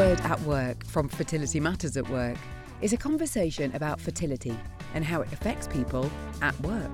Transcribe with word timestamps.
Word 0.00 0.20
at 0.22 0.40
Work 0.44 0.82
from 0.86 1.10
Fertility 1.10 1.60
Matters 1.60 1.98
at 1.98 2.08
Work 2.08 2.38
is 2.80 2.94
a 2.94 2.96
conversation 2.96 3.70
about 3.74 4.00
fertility 4.00 4.58
and 4.94 5.04
how 5.04 5.20
it 5.20 5.30
affects 5.30 5.68
people 5.68 6.10
at 6.40 6.58
work. 6.62 6.90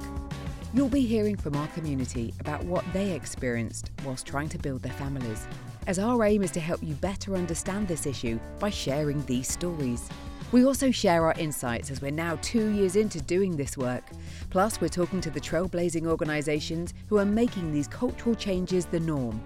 You'll 0.75 0.88
be 0.88 1.06
hearing 1.06 1.37
from 1.37 1.54
our 1.54 1.69
community 1.69 2.34
about 2.40 2.64
what 2.64 2.84
they 2.92 3.12
experienced 3.12 3.92
whilst 4.04 4.27
trying 4.27 4.48
to 4.48 4.58
build 4.58 4.82
their 4.82 4.92
families, 4.95 5.46
as 5.87 6.00
our 6.00 6.24
aim 6.24 6.42
is 6.42 6.50
to 6.50 6.58
help 6.58 6.82
you 6.82 6.95
better 6.95 7.37
understand 7.37 7.87
this 7.87 8.06
issue 8.06 8.41
by 8.59 8.70
sharing 8.70 9.25
these 9.27 9.46
stories. 9.46 10.11
We 10.50 10.64
also 10.64 10.91
share 10.91 11.27
our 11.27 11.34
insights 11.38 11.93
as 11.93 12.02
we're 12.02 12.11
now 12.11 12.41
two 12.43 12.70
years 12.70 12.96
into 12.96 13.20
doing 13.20 13.57
this 13.57 13.77
work. 13.79 14.02
Plus, 14.50 14.80
we're 14.80 14.88
talking 14.88 15.20
to 15.20 15.30
the 15.30 15.41
trailblazing 15.41 16.09
organisations 16.09 16.93
who 17.09 17.18
are 17.18 17.25
making 17.25 17.73
these 17.73 17.86
cultural 17.86 18.34
changes 18.34 18.84
the 18.84 18.98
norm 18.98 19.41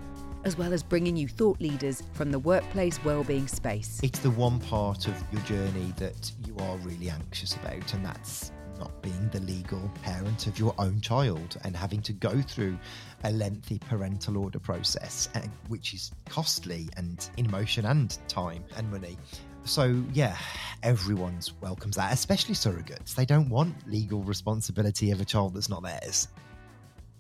as 0.45 0.57
well 0.57 0.73
as 0.73 0.83
bringing 0.83 1.17
you 1.17 1.29
thought 1.29 1.61
leaders 1.61 2.03
from 2.13 2.31
the 2.31 2.39
workplace 2.39 3.03
wellbeing 3.05 3.49
space. 3.49 4.01
It's 4.03 4.21
the 4.21 4.31
one 4.31 4.61
part 4.61 5.07
of 5.07 5.23
your 5.33 5.43
journey 5.43 5.93
that 5.97 6.31
you 6.47 6.57
are 6.59 6.77
really 6.79 7.11
anxious 7.11 7.57
about, 7.57 7.93
and 7.95 8.05
that's 8.05 8.53
not 8.79 9.03
being 9.03 9.29
the 9.29 9.41
legal 9.41 9.91
parent 10.03 10.47
of 10.47 10.59
your 10.59 10.75
own 10.79 11.01
child 11.01 11.59
and 11.65 11.77
having 11.77 12.01
to 12.03 12.13
go 12.15 12.41
through 12.41 12.77
a 13.25 13.31
lengthy 13.31 13.79
parental 13.79 14.39
order 14.39 14.59
process, 14.59 15.29
uh, 15.35 15.41
which 15.69 15.93
is 15.95 16.11
costly 16.29 16.89
and 16.97 17.31
in 17.37 17.45
emotion 17.45 17.85
and 17.85 18.19
time 18.27 18.65
and 18.77 18.91
money. 18.91 19.19
So, 19.65 20.03
yeah, 20.15 20.37
everyone's 20.83 21.53
welcomes 21.61 21.97
that, 21.97 22.13
especially 22.15 22.55
surrogates. 22.55 23.15
They 23.15 23.27
don't 23.27 23.51
want 23.51 23.75
legal 23.87 24.23
responsibility 24.23 25.11
of 25.11 25.21
a 25.21 25.25
child 25.25 25.55
that's 25.55 25.69
not 25.69 25.83
theirs. 25.83 26.29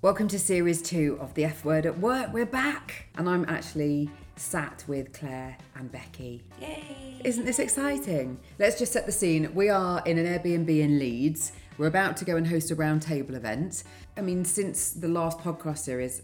Welcome 0.02 0.28
to 0.28 0.38
series 0.38 0.80
two 0.80 1.18
of 1.20 1.34
the 1.34 1.44
F 1.44 1.62
Word 1.62 1.84
at 1.84 1.98
Work. 1.98 2.32
We're 2.32 2.46
back, 2.46 3.08
and 3.16 3.28
I'm 3.28 3.44
actually 3.50 4.08
sat 4.34 4.82
with 4.88 5.12
Claire 5.12 5.58
and 5.74 5.92
Becky. 5.92 6.42
Yay! 6.58 7.20
Isn't 7.22 7.44
this 7.44 7.58
exciting? 7.58 8.40
Let's 8.58 8.78
just 8.78 8.94
set 8.94 9.04
the 9.04 9.12
scene. 9.12 9.54
We 9.54 9.68
are 9.68 10.02
in 10.06 10.16
an 10.16 10.24
Airbnb 10.24 10.70
in 10.70 10.98
Leeds. 10.98 11.52
We're 11.76 11.88
about 11.88 12.16
to 12.16 12.24
go 12.24 12.36
and 12.36 12.46
host 12.46 12.70
a 12.70 12.76
roundtable 12.76 13.34
event. 13.34 13.84
I 14.16 14.22
mean, 14.22 14.42
since 14.42 14.92
the 14.92 15.06
last 15.06 15.38
podcast 15.38 15.80
series, 15.80 16.22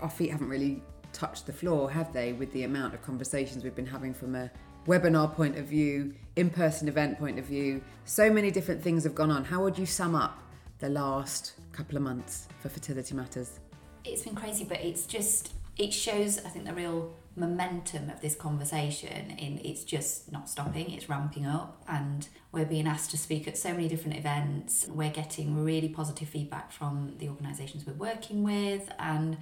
our 0.00 0.08
feet 0.08 0.30
haven't 0.30 0.48
really 0.48 0.82
touched 1.12 1.44
the 1.44 1.52
floor, 1.52 1.90
have 1.90 2.14
they, 2.14 2.32
with 2.32 2.50
the 2.54 2.62
amount 2.62 2.94
of 2.94 3.02
conversations 3.02 3.62
we've 3.64 3.76
been 3.76 3.84
having 3.84 4.14
from 4.14 4.34
a 4.34 4.50
webinar 4.86 5.30
point 5.34 5.58
of 5.58 5.66
view, 5.66 6.14
in 6.36 6.48
person 6.48 6.88
event 6.88 7.18
point 7.18 7.38
of 7.38 7.44
view? 7.44 7.82
So 8.06 8.30
many 8.30 8.50
different 8.50 8.82
things 8.82 9.04
have 9.04 9.14
gone 9.14 9.30
on. 9.30 9.44
How 9.44 9.62
would 9.62 9.78
you 9.78 9.84
sum 9.84 10.14
up 10.14 10.38
the 10.80 10.88
last 10.88 11.52
couple 11.72 11.96
of 11.96 12.02
months 12.02 12.48
for 12.58 12.68
Fertility 12.68 13.14
Matters? 13.14 13.60
It's 14.04 14.22
been 14.22 14.34
crazy, 14.34 14.64
but 14.64 14.80
it's 14.80 15.06
just, 15.06 15.52
it 15.78 15.92
shows, 15.92 16.38
I 16.38 16.48
think, 16.48 16.64
the 16.64 16.72
real 16.72 17.12
momentum 17.36 18.10
of 18.10 18.20
this 18.20 18.34
conversation 18.34 19.30
in 19.38 19.60
it's 19.64 19.84
just 19.84 20.30
not 20.32 20.48
stopping 20.48 20.90
it's 20.90 21.08
ramping 21.08 21.46
up 21.46 21.80
and 21.88 22.28
we're 22.50 22.64
being 22.64 22.88
asked 22.88 23.10
to 23.10 23.16
speak 23.16 23.46
at 23.46 23.56
so 23.56 23.70
many 23.70 23.88
different 23.88 24.16
events 24.16 24.86
we're 24.90 25.10
getting 25.10 25.64
really 25.64 25.88
positive 25.88 26.28
feedback 26.28 26.72
from 26.72 27.14
the 27.18 27.28
organizations 27.28 27.86
we're 27.86 27.92
working 27.94 28.42
with 28.42 28.90
and 28.98 29.38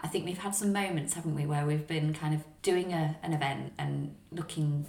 I 0.00 0.08
think 0.08 0.26
we've 0.26 0.38
had 0.38 0.54
some 0.54 0.72
moments 0.72 1.14
haven't 1.14 1.36
we 1.36 1.46
where 1.46 1.64
we've 1.64 1.86
been 1.86 2.12
kind 2.12 2.34
of 2.34 2.42
doing 2.62 2.92
a, 2.92 3.16
an 3.22 3.32
event 3.32 3.72
and 3.78 4.16
looking 4.32 4.86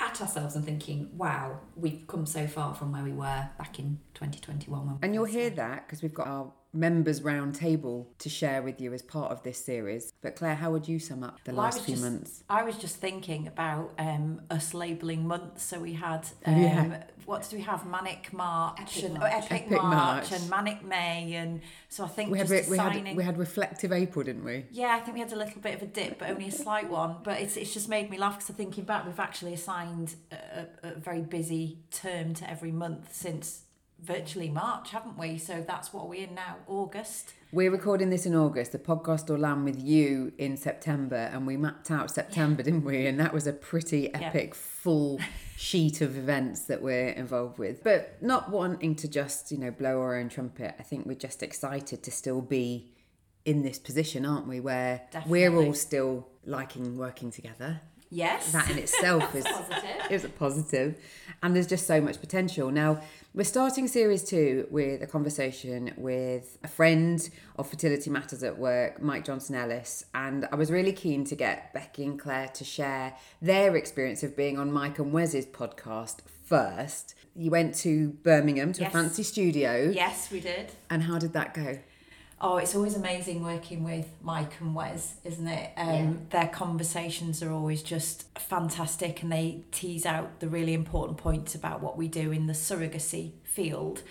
at 0.00 0.20
ourselves 0.20 0.56
and 0.56 0.64
thinking, 0.64 1.10
wow, 1.16 1.60
we've 1.76 2.06
come 2.06 2.26
so 2.26 2.46
far 2.46 2.74
from 2.74 2.92
where 2.92 3.02
we 3.02 3.12
were 3.12 3.48
back 3.58 3.78
in 3.78 4.00
2021. 4.14 4.98
And 5.02 5.14
you'll 5.14 5.24
hear 5.24 5.50
that 5.50 5.86
because 5.86 6.02
we've 6.02 6.14
got 6.14 6.26
our 6.26 6.52
members 6.74 7.22
round 7.22 7.54
table 7.54 8.10
to 8.18 8.28
share 8.28 8.62
with 8.62 8.80
you 8.80 8.92
as 8.92 9.02
part 9.02 9.30
of 9.30 9.42
this 9.42 9.62
series. 9.64 10.12
But 10.20 10.36
Claire, 10.36 10.56
how 10.56 10.72
would 10.72 10.88
you 10.88 10.98
sum 10.98 11.22
up 11.22 11.38
the 11.44 11.52
well, 11.52 11.64
last 11.64 11.82
few 11.82 11.94
just, 11.94 12.04
months? 12.04 12.44
I 12.48 12.62
was 12.62 12.76
just 12.76 12.96
thinking 12.96 13.46
about 13.46 13.92
um, 13.98 14.42
us 14.50 14.74
labelling 14.74 15.26
months. 15.26 15.62
So 15.62 15.80
we 15.80 15.94
had, 15.94 16.26
um, 16.44 16.62
yeah. 16.62 17.04
what 17.24 17.42
did 17.42 17.56
we 17.56 17.62
have? 17.62 17.86
Manic 17.86 18.32
March, 18.32 18.80
Epic 18.80 19.04
and 19.04 19.14
March. 19.14 19.32
oh, 19.32 19.36
Epic, 19.36 19.52
Epic 19.52 19.70
March, 19.70 19.82
March. 19.82 20.32
and 20.32 20.50
Manic 20.50 20.84
May, 20.84 21.34
and 21.34 21.60
so 21.88 22.04
I 22.04 22.08
think 22.08 22.30
We 22.30 22.38
had, 22.38 22.48
just 22.48 22.70
we, 22.70 22.76
had, 22.76 23.16
we 23.16 23.22
had 23.22 23.38
reflective 23.38 23.92
April, 23.92 24.24
didn't 24.24 24.44
we? 24.44 24.66
Yeah, 24.70 24.96
I 24.96 25.00
think 25.00 25.14
we 25.14 25.20
had 25.20 25.32
a 25.32 25.36
little 25.36 25.60
bit 25.60 25.74
of 25.74 25.82
a 25.82 25.86
dip, 25.86 26.18
but 26.18 26.30
only 26.30 26.48
a 26.48 26.52
slight 26.64 26.90
one. 26.90 27.16
But 27.22 27.40
it's, 27.40 27.56
it's 27.56 27.72
just 27.72 27.88
made 27.88 28.10
me 28.10 28.18
laugh 28.18 28.34
because 28.34 28.50
I'm 28.50 28.56
thinking 28.56 28.84
back, 28.84 29.06
we've 29.06 29.20
actually 29.20 29.54
assigned 29.54 30.14
a, 30.32 30.86
a, 30.86 30.92
a 30.92 30.94
very 30.96 31.22
busy 31.22 31.78
term 31.90 32.34
to 32.34 32.50
every 32.50 32.72
month 32.72 33.14
since 33.14 33.63
virtually 34.04 34.50
March, 34.50 34.90
haven't 34.90 35.18
we? 35.18 35.38
So 35.38 35.64
that's 35.66 35.92
what 35.92 36.08
we're 36.08 36.26
in 36.28 36.34
now, 36.34 36.56
August. 36.66 37.32
We're 37.52 37.70
recording 37.70 38.10
this 38.10 38.26
in 38.26 38.34
August. 38.34 38.72
The 38.72 38.78
podcast 38.78 39.30
will 39.30 39.38
land 39.38 39.64
with 39.64 39.80
you 39.80 40.32
in 40.38 40.56
September, 40.56 41.30
and 41.32 41.46
we 41.46 41.56
mapped 41.56 41.90
out 41.90 42.10
September, 42.10 42.62
didn't 42.62 42.84
we? 42.84 43.06
And 43.06 43.18
that 43.20 43.32
was 43.32 43.46
a 43.46 43.52
pretty 43.52 44.12
epic, 44.12 44.54
full 44.54 45.20
sheet 45.56 46.00
of 46.00 46.18
events 46.18 46.64
that 46.64 46.82
we're 46.82 47.10
involved 47.10 47.58
with. 47.58 47.82
But 47.82 48.18
not 48.20 48.50
wanting 48.50 48.96
to 48.96 49.08
just, 49.08 49.50
you 49.50 49.58
know, 49.58 49.70
blow 49.70 50.00
our 50.00 50.16
own 50.16 50.28
trumpet. 50.28 50.74
I 50.78 50.82
think 50.82 51.06
we're 51.06 51.14
just 51.14 51.42
excited 51.42 52.02
to 52.02 52.10
still 52.10 52.40
be 52.40 52.92
in 53.44 53.62
this 53.62 53.78
position, 53.78 54.26
aren't 54.26 54.48
we? 54.48 54.60
Where 54.60 55.02
we're 55.26 55.54
all 55.54 55.74
still 55.74 56.28
liking 56.44 56.98
working 56.98 57.30
together. 57.30 57.80
Yes. 58.10 58.52
That 58.52 58.70
in 58.70 58.78
itself 58.78 59.34
is 59.36 59.46
is 60.10 60.24
a 60.24 60.28
positive, 60.28 60.96
and 61.44 61.54
there's 61.54 61.66
just 61.68 61.86
so 61.86 62.00
much 62.00 62.18
potential. 62.20 62.70
Now 62.70 63.00
we're 63.34 63.44
starting 63.44 63.86
series 63.86 64.24
two 64.24 64.66
with 64.70 65.02
a 65.02 65.06
conversation 65.06 65.92
with 65.96 66.56
a 66.64 66.68
friend 66.68 67.28
of 67.58 67.68
Fertility 67.68 68.08
Matters 68.08 68.42
at 68.42 68.58
Work, 68.58 69.02
Mike 69.02 69.24
Johnson 69.26 69.54
Ellis, 69.54 70.06
and 70.14 70.48
I 70.50 70.56
was 70.56 70.70
really 70.70 70.92
keen 70.92 71.24
to 71.26 71.36
get 71.36 71.72
Becky 71.74 72.04
and 72.04 72.18
Claire 72.18 72.48
to 72.54 72.64
share 72.64 73.14
their 73.42 73.76
experience 73.76 74.22
of 74.22 74.34
being 74.36 74.58
on 74.58 74.72
Mike 74.72 74.98
and 74.98 75.12
Wes's 75.12 75.44
podcast 75.46 76.16
first. 76.46 77.14
You 77.36 77.50
went 77.50 77.74
to 77.76 78.08
Birmingham 78.22 78.72
to 78.72 78.80
Yes. 78.80 78.90
a 78.90 78.92
fancy 78.92 79.22
studio, 79.22 79.90
Yes, 79.94 80.30
we 80.30 80.40
did. 80.40 80.72
and 80.88 81.02
how 81.02 81.18
did 81.18 81.34
that 81.34 81.52
go? 81.52 81.78
Oh, 82.40 82.56
it's 82.58 82.74
always 82.74 82.96
amazing 82.96 83.42
working 83.42 83.84
with 83.84 84.08
Mike 84.20 84.52
and 84.60 84.74
Wes, 84.74 85.14
isn't 85.24 85.46
it? 85.46 85.70
Um, 85.76 86.26
Their 86.30 86.48
conversations 86.48 87.42
are 87.42 87.50
always 87.50 87.82
just 87.82 88.26
fantastic 88.38 89.22
and 89.22 89.32
they 89.32 89.62
tease 89.70 90.04
out 90.04 90.40
the 90.40 90.48
really 90.48 90.74
important 90.74 91.16
points 91.16 91.54
about 91.54 91.80
what 91.80 91.96
we 91.96 92.08
do 92.08 92.32
in 92.32 92.46
the 92.46 92.52
surrogacy 92.52 93.32
field. 93.44 94.02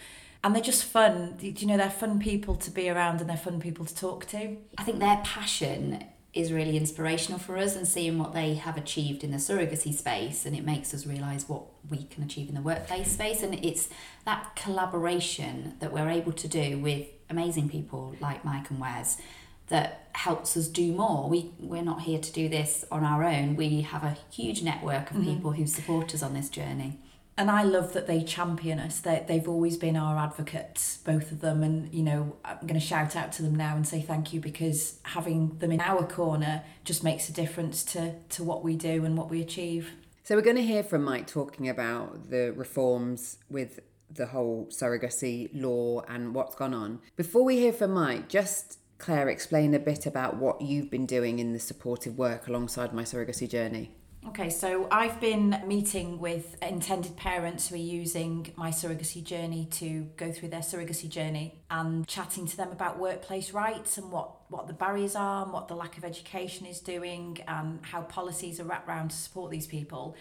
And 0.44 0.54
they're 0.54 0.64
just 0.64 0.84
fun. 0.84 1.36
Do 1.38 1.48
you 1.48 1.68
know, 1.68 1.78
they're 1.78 1.90
fun 1.90 2.20
people 2.20 2.56
to 2.56 2.72
be 2.72 2.90
around 2.90 3.22
and 3.22 3.30
they're 3.30 3.38
fun 3.38 3.60
people 3.62 3.86
to 3.86 3.96
talk 3.96 4.26
to. 4.28 4.58
I 4.78 4.84
think 4.84 5.00
their 5.00 5.22
passion 5.24 6.04
is 6.34 6.52
really 6.52 6.76
inspirational 6.78 7.40
for 7.40 7.58
us 7.58 7.76
and 7.76 7.88
seeing 7.88 8.18
what 8.18 8.34
they 8.34 8.56
have 8.56 8.76
achieved 8.76 9.24
in 9.24 9.32
the 9.32 9.38
surrogacy 9.38 9.94
space 9.94 10.46
and 10.46 10.56
it 10.56 10.66
makes 10.66 10.94
us 10.94 11.06
realize 11.06 11.48
what 11.48 11.64
we 11.90 12.04
can 12.06 12.24
achieve 12.24 12.50
in 12.50 12.56
the 12.56 12.62
workplace 12.62 13.12
space 13.12 13.44
and 13.44 13.54
it's 13.64 13.90
that 14.26 14.56
collaboration 14.56 15.76
that 15.80 15.94
we're 15.94 16.10
able 16.10 16.32
to 16.32 16.48
do 16.48 16.80
with 16.80 17.08
amazing 17.30 17.70
people 17.70 18.16
like 18.20 18.44
Mike 18.44 18.70
and 18.72 18.80
Wes 18.80 19.22
that 19.68 20.08
helps 20.14 20.58
us 20.58 20.68
do 20.68 20.92
more. 20.92 21.30
We 21.30 21.52
we're 21.60 21.84
not 21.84 22.02
here 22.02 22.20
to 22.20 22.32
do 22.32 22.50
this 22.50 22.86
on 22.92 23.04
our 23.04 23.24
own. 23.24 23.56
We 23.56 23.82
have 23.82 24.04
a 24.04 24.18
huge 24.30 24.62
network 24.62 25.12
of 25.12 25.18
mm-hmm. 25.18 25.34
people 25.34 25.52
who 25.52 25.66
support 25.66 26.14
us 26.14 26.22
on 26.22 26.34
this 26.34 26.50
journey. 26.50 27.00
And 27.38 27.50
I 27.50 27.64
love 27.64 27.94
that 27.94 28.06
they 28.06 28.24
champion 28.24 28.80
us. 28.80 29.00
They, 29.00 29.26
they've 29.28 29.48
always 29.48 29.78
been 29.78 29.96
our 29.96 30.18
advocates, 30.18 30.98
both 30.98 31.32
of 31.32 31.42
them. 31.42 31.64
And, 31.64 31.94
you 31.94 32.04
know, 32.04 32.36
I'm 32.46 32.60
going 32.62 32.80
to 32.80 32.86
shout 32.86 33.16
out 33.16 33.32
to 33.34 33.44
them 33.44 33.56
now 33.56 33.76
and 33.76 33.88
say 33.88 34.02
thank 34.02 34.34
you 34.34 34.40
because 34.40 35.00
having 35.04 35.58
them 35.58 35.72
in 35.72 35.82
our 35.82 36.06
corner 36.06 36.64
just 36.84 37.04
makes 37.04 37.30
a 37.30 37.34
difference 37.34 37.84
to, 37.86 38.16
to 38.30 38.44
what 38.44 38.64
we 38.64 38.76
do 38.76 39.04
and 39.04 39.18
what 39.18 39.30
we 39.30 39.42
achieve. 39.42 39.92
So 40.24 40.36
we're 40.36 40.42
going 40.42 40.58
to 40.58 40.64
hear 40.64 40.84
from 40.84 41.04
Mike 41.04 41.28
talking 41.28 41.68
about 41.68 42.30
the 42.30 42.54
reforms 42.56 43.40
with 43.50 43.80
the 44.10 44.28
whole 44.28 44.68
surrogacy 44.68 45.50
law 45.54 46.02
and 46.08 46.36
what's 46.36 46.56
gone 46.56 46.74
on. 46.74 47.00
Before 47.16 47.44
we 47.44 47.58
hear 47.58 47.74
from 47.74 47.94
Mike, 47.94 48.30
just 48.30 48.78
Claire, 49.00 49.28
explain 49.28 49.74
a 49.74 49.80
bit 49.80 50.06
about 50.06 50.38
what 50.38 50.62
you've 50.62 50.92
been 50.92 51.06
doing 51.08 51.40
in 51.40 51.52
the 51.52 51.60
supportive 51.60 52.18
work 52.18 52.48
alongside 52.48 52.94
my 52.94 53.04
surrogacy 53.04 53.50
journey. 53.50 53.92
Okay, 54.26 54.50
so 54.50 54.88
I've 54.90 55.20
been 55.20 55.62
meeting 55.68 56.18
with 56.18 56.56
intended 56.62 57.18
parents 57.18 57.68
who 57.68 57.76
are 57.76 57.78
using 57.78 58.52
my 58.56 58.72
surrogacy 58.72 59.22
journey 59.22 59.68
to 59.72 60.08
go 60.16 60.32
through 60.32 60.48
their 60.50 60.62
surrogacy 60.62 61.10
journey 61.10 61.60
and 61.70 62.08
chatting 62.08 62.48
to 62.48 62.56
them 62.58 62.72
about 62.72 62.98
workplace 62.98 63.52
rights 63.52 63.98
and 63.98 64.12
what, 64.12 64.32
what 64.50 64.68
the 64.68 64.74
barriers 64.74 65.16
are 65.16 65.44
and 65.44 65.52
what 65.52 65.68
the 65.68 65.76
lack 65.76 65.98
of 65.98 66.06
education 66.06 66.66
is 66.66 66.80
doing 66.80 67.38
and 67.50 67.80
how 67.84 68.02
policies 68.02 68.62
are 68.62 68.64
wrapped 68.64 68.88
around 68.88 69.10
to 69.10 69.16
support 69.16 69.52
these 69.52 69.68
people. 69.68 70.16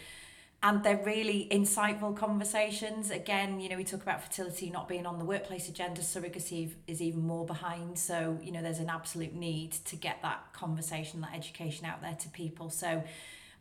And 0.65 0.83
they're 0.83 1.03
really 1.05 1.49
insightful 1.51 2.17
conversations. 2.17 3.11
Again, 3.11 3.61
you 3.61 3.69
know, 3.69 3.77
we 3.77 3.85
talk 3.85 4.03
about 4.03 4.23
fertility 4.23 4.69
not 4.69 4.89
being 4.89 5.07
on 5.07 5.21
the 5.21 5.25
workplace 5.25 5.69
agenda, 5.69 6.03
surrogacy 6.03 6.73
is 6.89 7.01
even 7.01 7.23
more 7.23 7.47
behind. 7.47 7.99
So, 7.99 8.39
you 8.43 8.51
know, 8.51 8.63
there's 8.63 8.81
an 8.81 8.91
absolute 8.91 9.33
need 9.33 9.73
to 9.87 9.97
get 9.97 10.23
that 10.23 10.53
conversation, 10.53 11.21
that 11.21 11.35
education 11.35 11.87
out 11.87 12.03
there 12.03 12.17
to 12.21 12.29
people. 12.31 12.69
So, 12.69 13.05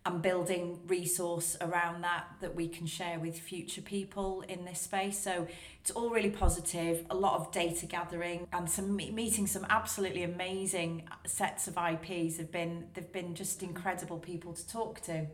I'm 0.04 0.20
building 0.20 0.80
resource 0.88 1.56
around 1.62 2.02
that 2.02 2.26
that 2.42 2.56
we 2.56 2.68
can 2.68 2.88
share 2.88 3.20
with 3.20 3.40
future 3.40 3.82
people 3.82 4.44
in 4.48 4.66
this 4.66 4.82
space. 4.82 5.20
So 5.20 5.48
it's 5.80 5.92
all 5.92 6.10
really 6.10 6.32
positive, 6.32 7.06
a 7.12 7.16
lot 7.16 7.40
of 7.40 7.52
data 7.52 7.86
gathering 7.86 8.48
and 8.52 8.70
some 8.70 8.96
meeting 8.96 9.46
some 9.46 9.66
absolutely 9.70 10.24
amazing 10.24 11.04
sets 11.26 11.68
of 11.68 11.78
IPs 11.78 12.38
have 12.38 12.52
been 12.52 12.88
they've 12.94 13.12
been 13.12 13.36
just 13.36 13.62
incredible 13.62 14.18
people 14.18 14.54
to 14.54 14.68
talk 14.68 15.02
to. 15.02 15.28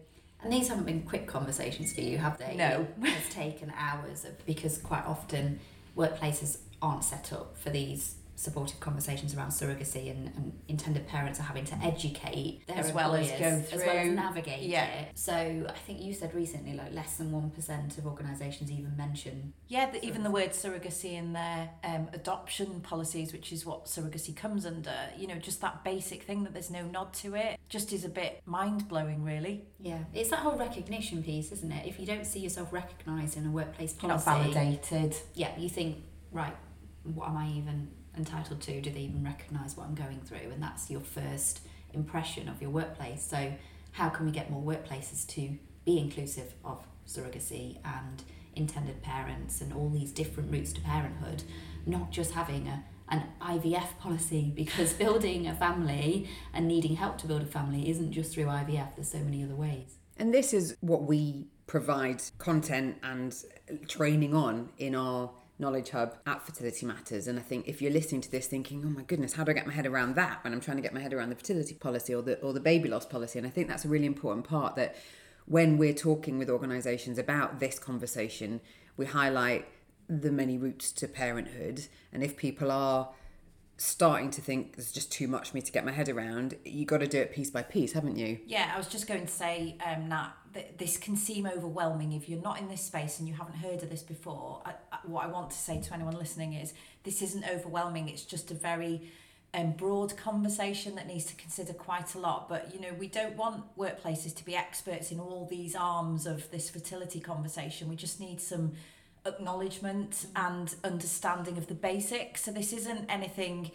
And 0.44 0.54
these 0.54 0.68
haven't 0.68 0.86
been 0.86 1.02
quick 1.02 1.28
conversations 1.28 1.94
for 1.94 2.02
you, 2.02 2.18
have 2.18 2.38
they? 2.38 2.56
No. 2.56 2.88
it's 3.02 3.34
taken 3.34 3.72
hours 3.76 4.24
of, 4.24 4.46
because 4.46 4.78
quite 4.78 5.06
often 5.06 5.60
workplaces 5.98 6.60
aren't 6.82 7.04
set 7.04 7.34
up 7.34 7.58
for 7.58 7.70
these 7.70 8.16
supportive 8.38 8.80
conversations 8.80 9.36
around 9.36 9.50
surrogacy 9.50 10.12
and, 10.12 10.28
and 10.36 10.54
intended 10.68 11.08
parents 11.08 11.40
are 11.40 11.44
having 11.44 11.66
to 11.66 11.74
educate 11.82 12.62
their 12.68 12.78
As 12.78 12.94
well 12.94 13.16
as 13.16 13.28
go 13.32 13.36
as 13.36 13.72
well 13.72 13.82
as 13.90 14.06
through- 14.06 14.14
navigate 14.14 14.62
yeah. 14.62 14.86
it. 14.86 15.18
So 15.18 15.34
I 15.68 15.72
think 15.88 16.02
you 16.02 16.14
said 16.14 16.36
recently 16.36 16.74
like 16.76 16.94
less 16.94 17.18
than 17.18 17.32
one 17.32 17.50
percent 17.50 17.98
of 17.98 18.06
organisations 18.06 18.70
even 18.72 18.96
mention 18.96 19.54
Yeah, 19.68 19.90
the, 19.90 20.06
even 20.06 20.22
the 20.22 20.30
word 20.30 20.52
surrogacy 20.52 21.14
in 21.14 21.34
their 21.34 21.72
um, 21.84 22.10
adoption 22.14 22.80
policies, 22.82 23.34
which 23.34 23.52
is 23.52 23.66
what 23.66 23.86
surrogacy 23.86 24.36
comes 24.36 24.68
under, 24.68 24.94
you 25.18 25.26
know, 25.26 25.40
just 25.40 25.60
that 25.62 25.84
basic 25.84 26.22
thing 26.22 26.44
that 26.44 26.54
there's 26.54 26.70
no 26.70 26.84
nod 26.84 27.14
to 27.16 27.34
it, 27.34 27.60
just 27.70 27.92
is 27.92 28.06
a 28.06 28.10
bit 28.10 28.44
mind 28.46 28.88
blowing, 28.88 29.24
really. 29.24 29.66
Yeah, 29.80 29.98
it's 30.14 30.30
that 30.30 30.40
whole 30.40 30.58
recognition 30.58 31.24
piece, 31.24 31.52
isn't 31.52 31.72
it? 31.72 31.88
If 31.88 32.00
you 32.00 32.06
don't 32.06 32.26
see 32.28 32.40
yourself 32.42 32.72
recognised 32.72 33.36
in 33.36 33.48
a 33.48 33.52
workplace 33.52 33.96
You're 34.00 34.10
not 34.10 34.24
validated. 34.24 35.16
yeah, 35.34 35.58
you 35.58 35.70
think, 35.70 36.04
right, 36.32 36.56
what 37.04 37.30
am 37.30 37.38
I 37.38 37.50
even 37.50 37.90
entitled 38.18 38.62
to? 38.62 38.82
Do 38.82 38.90
they 38.90 39.02
even 39.02 39.24
recognise 39.24 39.78
what 39.78 39.88
I'm 39.88 39.96
going 39.96 40.22
through? 40.22 40.52
And 40.52 40.62
that's 40.62 40.90
your 40.90 41.02
first 41.02 41.62
impression 41.94 42.50
of 42.50 42.62
your 42.62 42.72
workplace. 42.72 43.24
So, 43.24 43.54
how 43.92 44.10
can 44.10 44.26
we 44.26 44.32
get 44.32 44.52
more 44.52 44.62
workplaces 44.62 45.26
to 45.30 45.58
be 45.86 45.98
inclusive 45.98 46.54
of 46.64 46.86
surrogacy 47.08 47.78
and 47.86 48.24
intended 48.56 49.02
parents 49.02 49.62
and 49.62 49.74
all 49.74 49.90
these 49.90 50.12
different 50.12 50.52
routes 50.52 50.74
to 50.74 50.82
parenthood, 50.82 51.44
not 51.86 52.12
just 52.12 52.32
having 52.32 52.68
a 52.68 52.84
an 53.10 53.24
IVF 53.42 53.98
policy 54.00 54.52
because 54.56 54.94
building 54.94 55.48
a 55.48 55.56
family 55.56 56.30
and 56.54 56.68
needing 56.68 56.96
help 56.96 57.18
to 57.20 57.28
build 57.28 57.42
a 57.42 57.46
family 57.46 57.90
isn't 57.90 58.12
just 58.12 58.34
through 58.34 58.46
IVF. 58.46 58.96
There's 58.96 59.10
so 59.10 59.20
many 59.20 59.44
other 59.44 59.56
ways. 59.56 59.96
And 60.18 60.34
this 60.34 60.54
is 60.54 60.76
what 60.82 61.04
we 61.04 61.48
provide 61.68 62.22
content 62.38 62.98
and 63.04 63.36
training 63.88 64.34
on 64.34 64.70
in 64.78 64.96
our 64.96 65.32
knowledge 65.60 65.90
hub 65.90 66.16
at 66.26 66.46
Fertility 66.46 66.86
Matters. 66.86 67.28
And 67.28 67.40
I 67.40 67.42
think 67.42 67.68
if 67.68 67.82
you're 67.82 67.92
listening 67.92 68.22
to 68.22 68.32
this 68.32 68.48
thinking, 68.48 68.84
oh 68.86 68.90
my 68.90 69.02
goodness, 69.02 69.34
how 69.34 69.44
do 69.44 69.52
I 69.52 69.56
get 69.56 69.66
my 69.66 69.74
head 69.74 69.88
around 69.88 70.16
that 70.16 70.44
when 70.44 70.54
I'm 70.54 70.62
trying 70.62 70.78
to 70.78 70.84
get 70.84 70.94
my 70.94 71.00
head 71.00 71.14
around 71.14 71.30
the 71.30 71.36
fertility 71.36 71.74
policy 71.74 72.14
or 72.14 72.22
the 72.22 72.40
or 72.42 72.54
the 72.54 72.60
baby 72.60 72.90
loss 72.90 73.06
policy? 73.06 73.40
And 73.40 73.48
I 73.48 73.52
think 73.52 73.68
that's 73.68 73.86
a 73.86 73.90
really 73.90 74.06
important 74.06 74.48
part 74.48 74.76
that 74.76 74.96
when 75.46 75.78
we're 75.78 75.94
talking 75.94 76.38
with 76.38 76.50
organisations 76.50 77.18
about 77.18 77.60
this 77.60 77.80
conversation, 77.80 78.62
we 78.98 79.06
highlight 79.06 79.66
the 80.10 80.32
many 80.32 80.58
routes 80.58 80.92
to 80.92 81.08
parenthood. 81.08 81.88
And 82.12 82.24
if 82.24 82.38
people 82.38 82.72
are 82.72 83.10
starting 83.78 84.32
to 84.32 84.42
think 84.42 84.76
there's 84.76 84.92
just 84.92 85.12
too 85.12 85.28
much 85.28 85.52
for 85.52 85.58
me 85.58 85.62
to 85.62 85.72
get 85.72 85.86
my 85.86 85.92
head 85.92 86.10
around, 86.10 86.56
you 86.66 86.86
got 86.86 87.00
to 87.00 87.08
do 87.08 87.20
it 87.20 87.32
piece 87.32 87.50
by 87.50 87.62
piece, 87.62 87.94
haven't 87.94 88.18
you? 88.18 88.40
Yeah, 88.46 88.72
I 88.74 88.78
was 88.78 88.88
just 88.88 89.08
going 89.08 89.22
to 89.22 89.32
say, 89.32 89.78
um, 89.86 90.10
Nat, 90.10 90.32
this 90.78 90.98
can 90.98 91.16
seem 91.16 91.46
overwhelming 91.46 92.14
if 92.14 92.28
you're 92.30 92.42
not 92.42 92.60
in 92.60 92.68
this 92.68 92.82
space 92.82 93.20
and 93.20 93.28
you 93.28 93.34
haven't 93.34 93.58
heard 93.58 93.84
of 93.84 93.90
this 93.90 94.04
before. 94.04 94.62
I, 94.66 94.72
I, 94.92 94.98
what 95.04 95.24
I 95.24 95.28
want 95.28 95.52
to 95.52 95.58
say 95.58 95.82
to 95.82 95.94
anyone 95.94 96.18
listening 96.18 96.54
is 96.54 96.74
this 97.04 97.22
isn't 97.22 97.46
overwhelming, 97.50 98.10
it's 98.10 98.24
just 98.24 98.52
a 98.52 98.54
very 98.54 99.02
um, 99.54 99.72
broad 99.72 100.16
conversation 100.18 100.96
that 100.96 101.08
needs 101.08 101.26
to 101.26 101.36
consider 101.36 101.74
quite 101.74 102.16
a 102.16 102.20
lot. 102.20 102.50
But, 102.50 102.74
you 102.74 102.80
know, 102.80 102.94
we 102.98 103.08
don't 103.08 103.36
want 103.36 103.64
workplaces 103.78 104.36
to 104.36 104.46
be 104.46 104.56
experts 104.56 105.12
in 105.12 105.20
all 105.20 105.48
these 105.50 105.76
arms 105.76 106.26
of 106.26 106.50
this 106.52 106.70
fertility 106.70 107.20
conversation. 107.20 107.90
We 107.90 107.96
just 107.96 108.20
need 108.20 108.42
some 108.42 108.74
acknowledgement 109.26 110.28
and 110.36 110.74
understanding 110.84 111.58
of 111.58 111.68
the 111.68 111.76
basics. 111.76 112.44
So 112.46 112.52
this 112.52 112.74
isn't 112.74 113.06
anything 113.10 113.72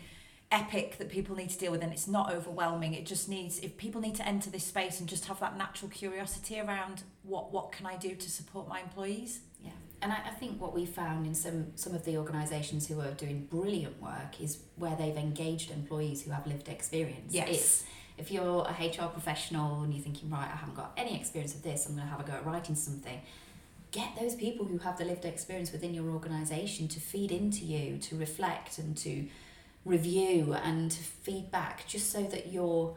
epic 0.52 0.99
that 0.99 1.08
people 1.08 1.34
need 1.34 1.49
to 1.50 1.58
deal 1.58 1.72
with 1.72 1.82
and 1.82 1.93
it's 1.93 2.06
not 2.06 2.31
overwhelming 2.32 2.93
it 2.93 3.06
just 3.06 3.28
needs 3.28 3.58
if 3.60 3.76
people 3.78 4.00
need 4.00 4.14
to 4.14 4.26
enter 4.28 4.50
this 4.50 4.64
space 4.64 5.00
and 5.00 5.08
just 5.08 5.25
have 5.25 5.40
that 5.40 5.56
natural 5.56 5.90
curiosity 5.90 6.60
around 6.60 7.02
what 7.22 7.52
what 7.52 7.72
can 7.72 7.87
i 7.87 7.96
do 7.96 8.14
to 8.14 8.31
support 8.31 8.69
my 8.69 8.81
employees 8.81 9.40
Yeah, 9.64 9.70
and 10.02 10.12
I, 10.12 10.16
I 10.26 10.31
think 10.31 10.60
what 10.60 10.75
we 10.75 10.84
found 10.87 11.26
in 11.26 11.34
some 11.34 11.72
some 11.75 11.94
of 11.94 12.04
the 12.04 12.19
organisations 12.19 12.87
who 12.87 13.00
are 13.00 13.12
doing 13.12 13.46
brilliant 13.50 14.00
work 14.02 14.40
is 14.40 14.58
where 14.76 14.94
they've 14.96 15.16
engaged 15.16 15.70
employees 15.70 16.22
who 16.22 16.31
have 16.32 16.46
lived 16.46 16.69
experience. 16.69 17.32
Yes. 17.32 17.48
It's, 17.48 17.84
if 18.19 18.31
you're 18.31 18.66
a 18.69 18.72
HR 18.72 19.08
professional 19.08 19.82
and 19.82 19.93
you're 19.94 20.02
thinking, 20.02 20.28
right, 20.31 20.48
I 20.52 20.56
haven't 20.56 20.76
got 20.76 20.93
any 20.96 21.19
experience 21.19 21.55
of 21.55 21.62
this, 21.62 21.87
I'm 21.87 21.94
going 21.94 22.06
to 22.06 22.10
have 22.10 22.20
a 22.20 22.25
go 22.25 22.34
at 22.34 22.44
writing 22.44 22.75
something. 22.75 23.20
Get 23.90 24.10
those 24.20 24.34
people 24.34 24.66
who 24.66 24.78
have 24.78 24.98
the 24.98 25.05
lived 25.05 25.25
experience 25.25 25.72
within 25.72 25.94
your 25.94 26.08
organisation 26.10 26.88
to 26.88 27.00
feed 27.00 27.32
into 27.32 27.64
you, 27.64 27.98
to 27.98 28.16
reflect 28.16 28.78
and 28.78 28.96
to 28.98 29.26
review 29.84 30.55
and 30.55 30.93
feedback, 30.93 31.87
just 31.87 32.11
so 32.11 32.23
that 32.25 32.52
your 32.52 32.96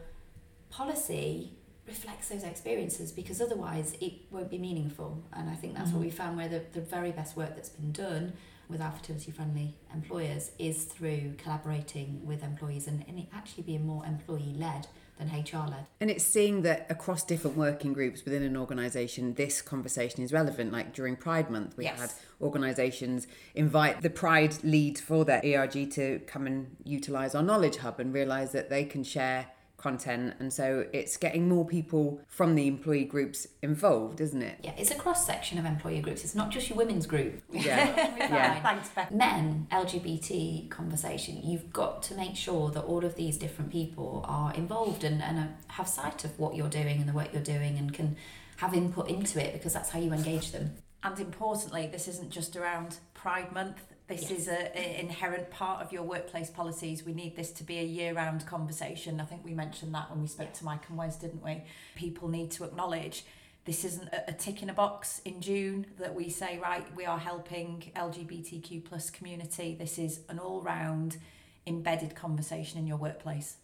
policy 0.69 1.53
reflects 1.87 2.29
those 2.29 2.43
experiences 2.43 3.11
because 3.11 3.41
otherwise 3.41 3.95
it 4.01 4.13
won't 4.31 4.49
be 4.49 4.57
meaningful. 4.57 5.23
And 5.33 5.49
I 5.49 5.55
think 5.55 5.75
that's 5.75 5.91
what 5.91 5.97
mm-hmm. 5.97 6.05
we 6.05 6.11
found 6.11 6.37
where 6.37 6.47
the, 6.47 6.63
the 6.73 6.81
very 6.81 7.11
best 7.11 7.37
work 7.37 7.55
that's 7.55 7.69
been 7.69 7.91
done 7.91 8.33
with 8.67 8.81
our 8.81 8.91
fertility 8.91 9.31
friendly 9.31 9.75
employers 9.93 10.51
is 10.57 10.85
through 10.85 11.35
collaborating 11.37 12.25
with 12.25 12.43
employees 12.43 12.87
and, 12.87 13.05
and 13.07 13.19
it 13.19 13.27
actually 13.33 13.63
being 13.63 13.85
more 13.85 14.03
employee 14.05 14.55
led 14.57 14.87
than 15.17 15.27
HR 15.29 15.67
led. 15.69 15.85
And 16.01 16.11
it's 16.11 16.23
seeing 16.25 16.61
that 16.63 16.85
across 16.89 17.23
different 17.23 17.55
working 17.55 17.93
groups 17.93 18.25
within 18.25 18.43
an 18.43 18.57
organisation, 18.57 19.33
this 19.35 19.61
conversation 19.61 20.23
is 20.23 20.33
relevant. 20.33 20.71
Like 20.71 20.93
during 20.93 21.15
Pride 21.15 21.49
Month, 21.49 21.77
we 21.77 21.85
Yes. 21.85 21.99
had 21.99 22.11
organisations 22.41 23.27
invite 23.53 24.01
the 24.01 24.09
Pride 24.09 24.63
lead 24.63 24.99
for 24.99 25.23
their 25.25 25.41
ERG 25.45 25.89
to 25.91 26.19
come 26.27 26.45
and 26.47 26.75
utilise 26.83 27.33
our 27.33 27.43
knowledge 27.43 27.77
hub 27.77 27.99
and 27.99 28.13
realise 28.13 28.51
that 28.51 28.69
they 28.69 28.83
can 28.83 29.03
share 29.03 29.47
content. 29.77 30.35
And 30.39 30.51
so 30.51 30.85
it's 30.93 31.17
getting 31.17 31.47
more 31.49 31.65
people 31.65 32.21
from 32.27 32.55
the 32.55 32.67
employee 32.67 33.05
groups 33.05 33.47
involved, 33.61 34.21
isn't 34.21 34.41
it? 34.41 34.59
Yeah, 34.63 34.73
it's 34.77 34.91
a 34.91 34.95
cross 34.95 35.25
section 35.25 35.57
of 35.57 35.65
employee 35.65 36.01
groups. 36.01 36.23
It's 36.23 36.35
not 36.35 36.49
just 36.49 36.69
your 36.69 36.77
women's 36.77 37.05
group. 37.05 37.41
Yeah. 37.51 37.93
yeah. 38.17 38.61
thanks 38.61 38.89
beth 38.89 39.11
men 39.11 39.67
LGBT 39.71 40.69
conversation, 40.69 41.41
you've 41.43 41.71
got 41.71 42.03
to 42.03 42.15
make 42.15 42.35
sure 42.35 42.69
that 42.71 42.81
all 42.81 43.05
of 43.05 43.15
these 43.15 43.37
different 43.37 43.71
people 43.71 44.25
are 44.27 44.53
involved 44.53 45.03
and, 45.03 45.21
and 45.21 45.39
uh, 45.39 45.43
have 45.67 45.87
sight 45.87 46.23
of 46.23 46.37
what 46.39 46.55
you're 46.55 46.69
doing 46.69 46.99
and 46.99 47.07
the 47.07 47.13
work 47.13 47.29
you're 47.33 47.41
doing 47.41 47.77
and 47.77 47.93
can 47.93 48.15
have 48.57 48.73
input 48.73 49.09
into 49.09 49.43
it 49.43 49.53
because 49.53 49.73
that's 49.73 49.89
how 49.89 49.99
you 49.99 50.13
engage 50.13 50.51
them. 50.51 50.71
and 51.03 51.19
importantly 51.19 51.87
this 51.91 52.07
isn't 52.07 52.31
just 52.31 52.55
around 52.55 52.97
pride 53.13 53.51
month 53.51 53.94
this 54.07 54.23
Yes. 54.29 54.31
is 54.31 54.47
a, 54.47 54.71
a 54.77 54.99
inherent 54.99 55.49
part 55.49 55.81
of 55.81 55.91
your 55.91 56.03
workplace 56.03 56.49
policies 56.49 57.03
we 57.05 57.13
need 57.13 57.35
this 57.35 57.51
to 57.51 57.63
be 57.63 57.79
a 57.79 57.83
year-round 57.83 58.45
conversation 58.45 59.19
i 59.19 59.25
think 59.25 59.43
we 59.43 59.53
mentioned 59.53 59.93
that 59.95 60.09
when 60.11 60.21
we 60.21 60.27
spoke 60.27 60.53
to 60.53 60.63
mike 60.65 60.83
and 60.89 60.97
wes 60.97 61.15
didn't 61.17 61.43
we 61.43 61.63
people 61.95 62.27
need 62.27 62.51
to 62.51 62.63
acknowledge 62.63 63.25
this 63.65 63.83
isn't 63.83 64.07
a, 64.09 64.29
a 64.29 64.33
tick 64.33 64.61
in 64.61 64.69
a 64.69 64.73
box 64.75 65.21
in 65.25 65.41
June 65.41 65.87
that 65.97 66.13
we 66.13 66.29
say, 66.29 66.59
right, 66.59 66.85
we 66.95 67.03
are 67.03 67.17
helping 67.17 67.91
LGBTQ 67.95 68.85
plus 68.85 69.09
community. 69.09 69.73
This 69.73 69.97
is 69.97 70.19
an 70.29 70.37
all 70.37 70.61
round 70.61 71.17
embedded 71.65 72.13
conversation 72.13 72.77
in 72.77 72.85
your 72.85 72.97
workplace. 72.97 73.57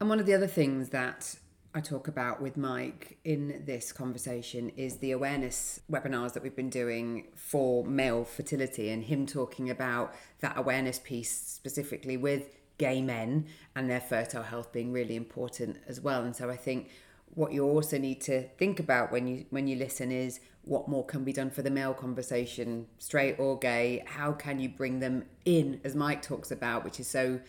And 0.00 0.08
one 0.08 0.18
of 0.18 0.24
the 0.24 0.32
other 0.32 0.46
things 0.46 0.88
that 0.88 1.34
I 1.74 1.80
talk 1.80 2.06
about 2.06 2.42
with 2.42 2.58
Mike 2.58 3.16
in 3.24 3.62
this 3.64 3.92
conversation 3.92 4.68
is 4.76 4.98
the 4.98 5.12
awareness 5.12 5.80
webinars 5.90 6.34
that 6.34 6.42
we've 6.42 6.54
been 6.54 6.68
doing 6.68 7.28
for 7.34 7.82
male 7.82 8.24
fertility 8.24 8.90
and 8.90 9.02
him 9.02 9.24
talking 9.24 9.70
about 9.70 10.14
that 10.40 10.58
awareness 10.58 10.98
piece 10.98 11.34
specifically 11.34 12.18
with 12.18 12.50
gay 12.76 13.00
men 13.00 13.46
and 13.74 13.88
their 13.88 14.02
fertile 14.02 14.42
health 14.42 14.70
being 14.70 14.92
really 14.92 15.16
important 15.16 15.78
as 15.86 15.98
well. 15.98 16.22
And 16.24 16.36
so 16.36 16.50
I 16.50 16.56
think 16.56 16.90
what 17.34 17.54
you 17.54 17.64
also 17.64 17.96
need 17.96 18.20
to 18.22 18.48
think 18.58 18.78
about 18.78 19.10
when 19.10 19.26
you 19.26 19.46
when 19.48 19.66
you 19.66 19.76
listen 19.76 20.12
is 20.12 20.40
what 20.64 20.88
more 20.88 21.06
can 21.06 21.24
be 21.24 21.32
done 21.32 21.50
for 21.50 21.62
the 21.62 21.70
male 21.70 21.94
conversation, 21.94 22.86
straight 22.98 23.38
or 23.38 23.58
gay? 23.58 24.04
How 24.06 24.32
can 24.32 24.60
you 24.60 24.68
bring 24.68 25.00
them 25.00 25.24
in, 25.46 25.80
as 25.84 25.94
Mike 25.94 26.20
talks 26.20 26.50
about, 26.50 26.84
which 26.84 27.00
is 27.00 27.08
so, 27.08 27.40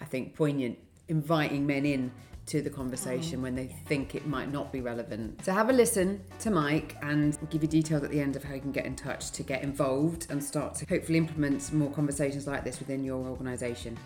I 0.00 0.04
think, 0.04 0.34
poignant, 0.34 0.78
inviting 1.12 1.64
men 1.64 1.86
in 1.86 2.10
to 2.46 2.60
the 2.60 2.70
conversation 2.70 3.38
oh, 3.38 3.42
when 3.42 3.54
they 3.54 3.68
think 3.86 4.16
it 4.16 4.26
might 4.26 4.50
not 4.50 4.72
be 4.72 4.80
relevant. 4.80 5.44
So 5.44 5.52
have 5.52 5.70
a 5.70 5.72
listen 5.72 6.20
to 6.40 6.50
Mike 6.50 6.96
and 7.02 7.38
we'll 7.40 7.50
give 7.50 7.62
you 7.62 7.68
details 7.68 8.02
at 8.02 8.10
the 8.10 8.20
end 8.20 8.34
of 8.34 8.42
how 8.42 8.54
you 8.54 8.60
can 8.60 8.72
get 8.72 8.84
in 8.84 8.96
touch 8.96 9.30
to 9.32 9.44
get 9.44 9.62
involved 9.62 10.26
and 10.30 10.42
start 10.42 10.74
to 10.76 10.86
hopefully 10.86 11.18
implement 11.18 11.72
more 11.72 11.90
conversations 11.92 12.48
like 12.48 12.64
this 12.64 12.80
within 12.80 13.04
your 13.04 13.24
organisation. 13.28 13.96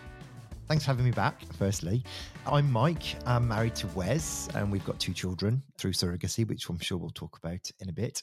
Thanks 0.68 0.84
for 0.84 0.90
having 0.90 1.04
me 1.04 1.12
back, 1.12 1.42
firstly. 1.54 2.02
I'm 2.44 2.70
Mike. 2.72 3.14
I'm 3.25 3.46
married 3.46 3.76
to 3.76 3.86
Wes, 3.88 4.48
and 4.56 4.72
we've 4.72 4.84
got 4.84 4.98
two 4.98 5.12
children 5.12 5.62
through 5.78 5.92
surrogacy, 5.92 6.46
which 6.46 6.68
I'm 6.68 6.80
sure 6.80 6.98
we'll 6.98 7.10
talk 7.10 7.38
about 7.38 7.70
in 7.78 7.88
a 7.88 7.92
bit. 7.92 8.20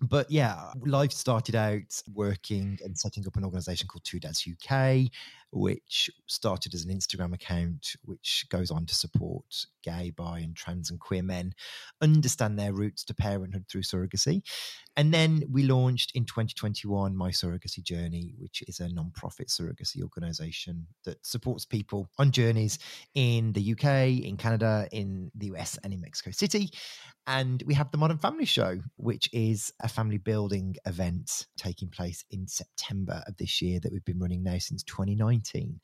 But 0.00 0.30
yeah, 0.30 0.70
life 0.86 1.10
started 1.10 1.56
out 1.56 2.00
working 2.14 2.78
and 2.84 2.96
setting 2.96 3.26
up 3.26 3.36
an 3.36 3.44
organization 3.44 3.88
called 3.88 4.04
Two 4.04 4.20
Dads 4.20 4.46
UK. 4.48 5.10
Which 5.52 6.08
started 6.26 6.74
as 6.74 6.84
an 6.84 6.96
Instagram 6.96 7.34
account, 7.34 7.96
which 8.04 8.46
goes 8.50 8.70
on 8.70 8.86
to 8.86 8.94
support 8.94 9.66
gay, 9.82 10.10
bi, 10.10 10.38
and 10.38 10.54
trans 10.54 10.90
and 10.90 11.00
queer 11.00 11.22
men 11.22 11.54
understand 12.00 12.58
their 12.58 12.72
routes 12.72 13.02
to 13.04 13.14
parenthood 13.14 13.64
through 13.68 13.82
surrogacy. 13.82 14.42
And 14.96 15.12
then 15.12 15.42
we 15.50 15.64
launched 15.64 16.12
in 16.14 16.24
2021 16.24 17.16
My 17.16 17.30
Surrogacy 17.30 17.82
Journey, 17.82 18.34
which 18.38 18.62
is 18.68 18.80
a 18.80 18.88
non-profit 18.88 19.48
surrogacy 19.48 20.02
organisation 20.02 20.86
that 21.04 21.24
supports 21.26 21.64
people 21.64 22.08
on 22.18 22.30
journeys 22.30 22.78
in 23.14 23.52
the 23.52 23.72
UK, 23.72 24.24
in 24.24 24.36
Canada, 24.36 24.86
in 24.92 25.30
the 25.34 25.46
US, 25.46 25.78
and 25.82 25.92
in 25.92 26.00
Mexico 26.00 26.30
City. 26.30 26.70
And 27.26 27.62
we 27.66 27.74
have 27.74 27.90
the 27.90 27.98
Modern 27.98 28.18
Family 28.18 28.44
Show, 28.44 28.80
which 28.96 29.28
is 29.32 29.72
a 29.80 29.88
family 29.88 30.18
building 30.18 30.76
event 30.86 31.46
taking 31.56 31.88
place 31.88 32.24
in 32.30 32.48
September 32.48 33.22
of 33.26 33.36
this 33.36 33.62
year 33.62 33.78
that 33.80 33.92
we've 33.92 34.04
been 34.04 34.18
running 34.18 34.42
now 34.42 34.58
since 34.58 34.82
2019. 34.82 35.80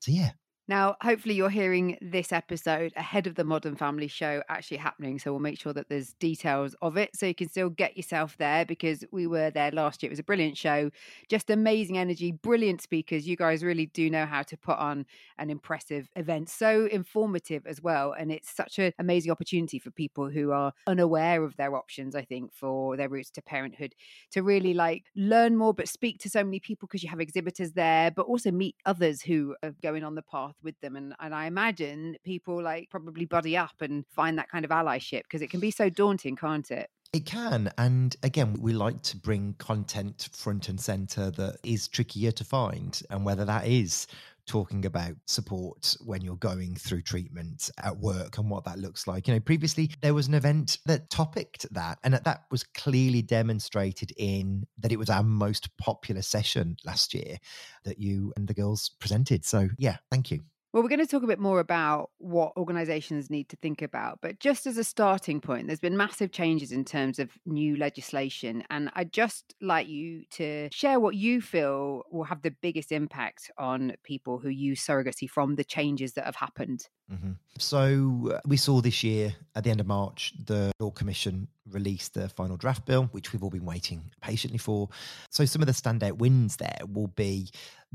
So, 0.00 0.12
yeah, 0.12 0.32
now, 0.70 0.94
hopefully, 1.02 1.34
you're 1.34 1.50
hearing 1.50 1.98
this 2.00 2.32
episode 2.32 2.92
ahead 2.94 3.26
of 3.26 3.34
the 3.34 3.42
Modern 3.42 3.74
Family 3.74 4.06
show 4.06 4.40
actually 4.48 4.76
happening. 4.76 5.18
So, 5.18 5.32
we'll 5.32 5.40
make 5.40 5.58
sure 5.58 5.72
that 5.72 5.88
there's 5.88 6.12
details 6.14 6.76
of 6.80 6.96
it 6.96 7.10
so 7.12 7.26
you 7.26 7.34
can 7.34 7.48
still 7.48 7.70
get 7.70 7.96
yourself 7.96 8.36
there 8.38 8.64
because 8.64 9.04
we 9.10 9.26
were 9.26 9.50
there 9.50 9.72
last 9.72 10.00
year. 10.00 10.10
It 10.10 10.12
was 10.12 10.20
a 10.20 10.22
brilliant 10.22 10.56
show, 10.56 10.90
just 11.28 11.50
amazing 11.50 11.98
energy, 11.98 12.30
brilliant 12.30 12.82
speakers. 12.82 13.26
You 13.26 13.36
guys 13.36 13.64
really 13.64 13.86
do 13.86 14.08
know 14.08 14.26
how 14.26 14.42
to 14.42 14.56
put 14.56 14.78
on 14.78 15.06
an 15.38 15.50
impressive 15.50 16.08
event, 16.14 16.48
so 16.48 16.86
informative 16.86 17.66
as 17.66 17.82
well. 17.82 18.12
And 18.12 18.30
it's 18.30 18.48
such 18.48 18.78
an 18.78 18.92
amazing 19.00 19.32
opportunity 19.32 19.80
for 19.80 19.90
people 19.90 20.30
who 20.30 20.52
are 20.52 20.72
unaware 20.86 21.42
of 21.42 21.56
their 21.56 21.74
options, 21.74 22.14
I 22.14 22.22
think, 22.22 22.54
for 22.54 22.96
their 22.96 23.08
routes 23.08 23.32
to 23.32 23.42
parenthood 23.42 23.96
to 24.30 24.44
really 24.44 24.74
like 24.74 25.06
learn 25.16 25.56
more, 25.56 25.74
but 25.74 25.88
speak 25.88 26.20
to 26.20 26.30
so 26.30 26.44
many 26.44 26.60
people 26.60 26.86
because 26.86 27.02
you 27.02 27.10
have 27.10 27.18
exhibitors 27.18 27.72
there, 27.72 28.12
but 28.12 28.26
also 28.26 28.52
meet 28.52 28.76
others 28.86 29.22
who 29.22 29.56
are 29.64 29.74
going 29.82 30.04
on 30.04 30.14
the 30.14 30.22
path 30.22 30.54
with 30.62 30.78
them. 30.80 30.96
And, 30.96 31.14
and 31.20 31.34
I 31.34 31.46
imagine 31.46 32.16
people 32.24 32.62
like 32.62 32.90
probably 32.90 33.24
buddy 33.24 33.56
up 33.56 33.74
and 33.80 34.04
find 34.08 34.38
that 34.38 34.50
kind 34.50 34.64
of 34.64 34.70
allyship 34.70 35.22
because 35.22 35.42
it 35.42 35.50
can 35.50 35.60
be 35.60 35.70
so 35.70 35.88
daunting, 35.88 36.36
can't 36.36 36.70
it? 36.70 36.90
It 37.12 37.26
can. 37.26 37.72
And 37.76 38.14
again, 38.22 38.56
we 38.60 38.72
like 38.72 39.02
to 39.02 39.16
bring 39.16 39.54
content 39.58 40.28
front 40.32 40.68
and 40.68 40.80
center 40.80 41.30
that 41.32 41.56
is 41.64 41.88
trickier 41.88 42.30
to 42.32 42.44
find. 42.44 43.02
And 43.10 43.24
whether 43.24 43.44
that 43.44 43.66
is 43.66 44.06
talking 44.46 44.84
about 44.86 45.14
support 45.26 45.96
when 46.04 46.22
you're 46.22 46.36
going 46.36 46.74
through 46.74 47.02
treatment 47.02 47.70
at 47.82 47.96
work 47.98 48.38
and 48.38 48.50
what 48.50 48.64
that 48.64 48.78
looks 48.78 49.06
like. 49.06 49.28
You 49.28 49.34
know, 49.34 49.40
previously 49.40 49.90
there 50.02 50.14
was 50.14 50.28
an 50.28 50.34
event 50.34 50.78
that 50.86 51.10
topicked 51.10 51.72
that, 51.74 51.98
and 52.02 52.14
that 52.14 52.44
was 52.50 52.64
clearly 52.64 53.22
demonstrated 53.22 54.12
in 54.16 54.66
that 54.78 54.92
it 54.92 54.98
was 54.98 55.10
our 55.10 55.22
most 55.22 55.76
popular 55.76 56.22
session 56.22 56.76
last 56.84 57.14
year 57.14 57.38
that 57.84 57.98
you 57.98 58.32
and 58.36 58.48
the 58.48 58.54
girls 58.54 58.90
presented. 59.00 59.44
So, 59.44 59.68
yeah, 59.78 59.96
thank 60.10 60.30
you. 60.30 60.40
Well, 60.72 60.84
we're 60.84 60.88
going 60.88 61.00
to 61.00 61.06
talk 61.06 61.24
a 61.24 61.26
bit 61.26 61.40
more 61.40 61.58
about 61.58 62.10
what 62.18 62.52
organisations 62.56 63.28
need 63.28 63.48
to 63.48 63.56
think 63.56 63.82
about. 63.82 64.20
But 64.22 64.38
just 64.38 64.66
as 64.66 64.76
a 64.76 64.84
starting 64.84 65.40
point, 65.40 65.66
there's 65.66 65.80
been 65.80 65.96
massive 65.96 66.30
changes 66.30 66.70
in 66.70 66.84
terms 66.84 67.18
of 67.18 67.30
new 67.44 67.76
legislation. 67.76 68.62
And 68.70 68.88
I'd 68.94 69.12
just 69.12 69.54
like 69.60 69.88
you 69.88 70.24
to 70.32 70.68
share 70.70 71.00
what 71.00 71.16
you 71.16 71.40
feel 71.40 72.04
will 72.12 72.24
have 72.24 72.42
the 72.42 72.52
biggest 72.52 72.92
impact 72.92 73.50
on 73.58 73.94
people 74.04 74.38
who 74.38 74.48
use 74.48 74.86
surrogacy 74.86 75.28
from 75.28 75.56
the 75.56 75.64
changes 75.64 76.12
that 76.12 76.24
have 76.24 76.36
happened. 76.36 76.86
Mm-hmm. 77.12 77.32
So 77.58 78.30
uh, 78.32 78.40
we 78.46 78.56
saw 78.56 78.80
this 78.80 79.02
year 79.02 79.34
at 79.56 79.64
the 79.64 79.70
end 79.70 79.80
of 79.80 79.88
March, 79.88 80.34
the 80.44 80.70
Law 80.78 80.92
Commission 80.92 81.48
released 81.72 82.14
the 82.14 82.28
final 82.28 82.56
draft 82.56 82.86
bill, 82.86 83.04
which 83.12 83.32
we've 83.32 83.42
all 83.42 83.50
been 83.50 83.64
waiting 83.64 84.10
patiently 84.20 84.58
for. 84.58 84.88
So 85.30 85.44
some 85.44 85.62
of 85.62 85.66
the 85.66 85.72
standout 85.72 86.18
wins 86.18 86.56
there 86.56 86.78
will 86.88 87.08
be 87.08 87.50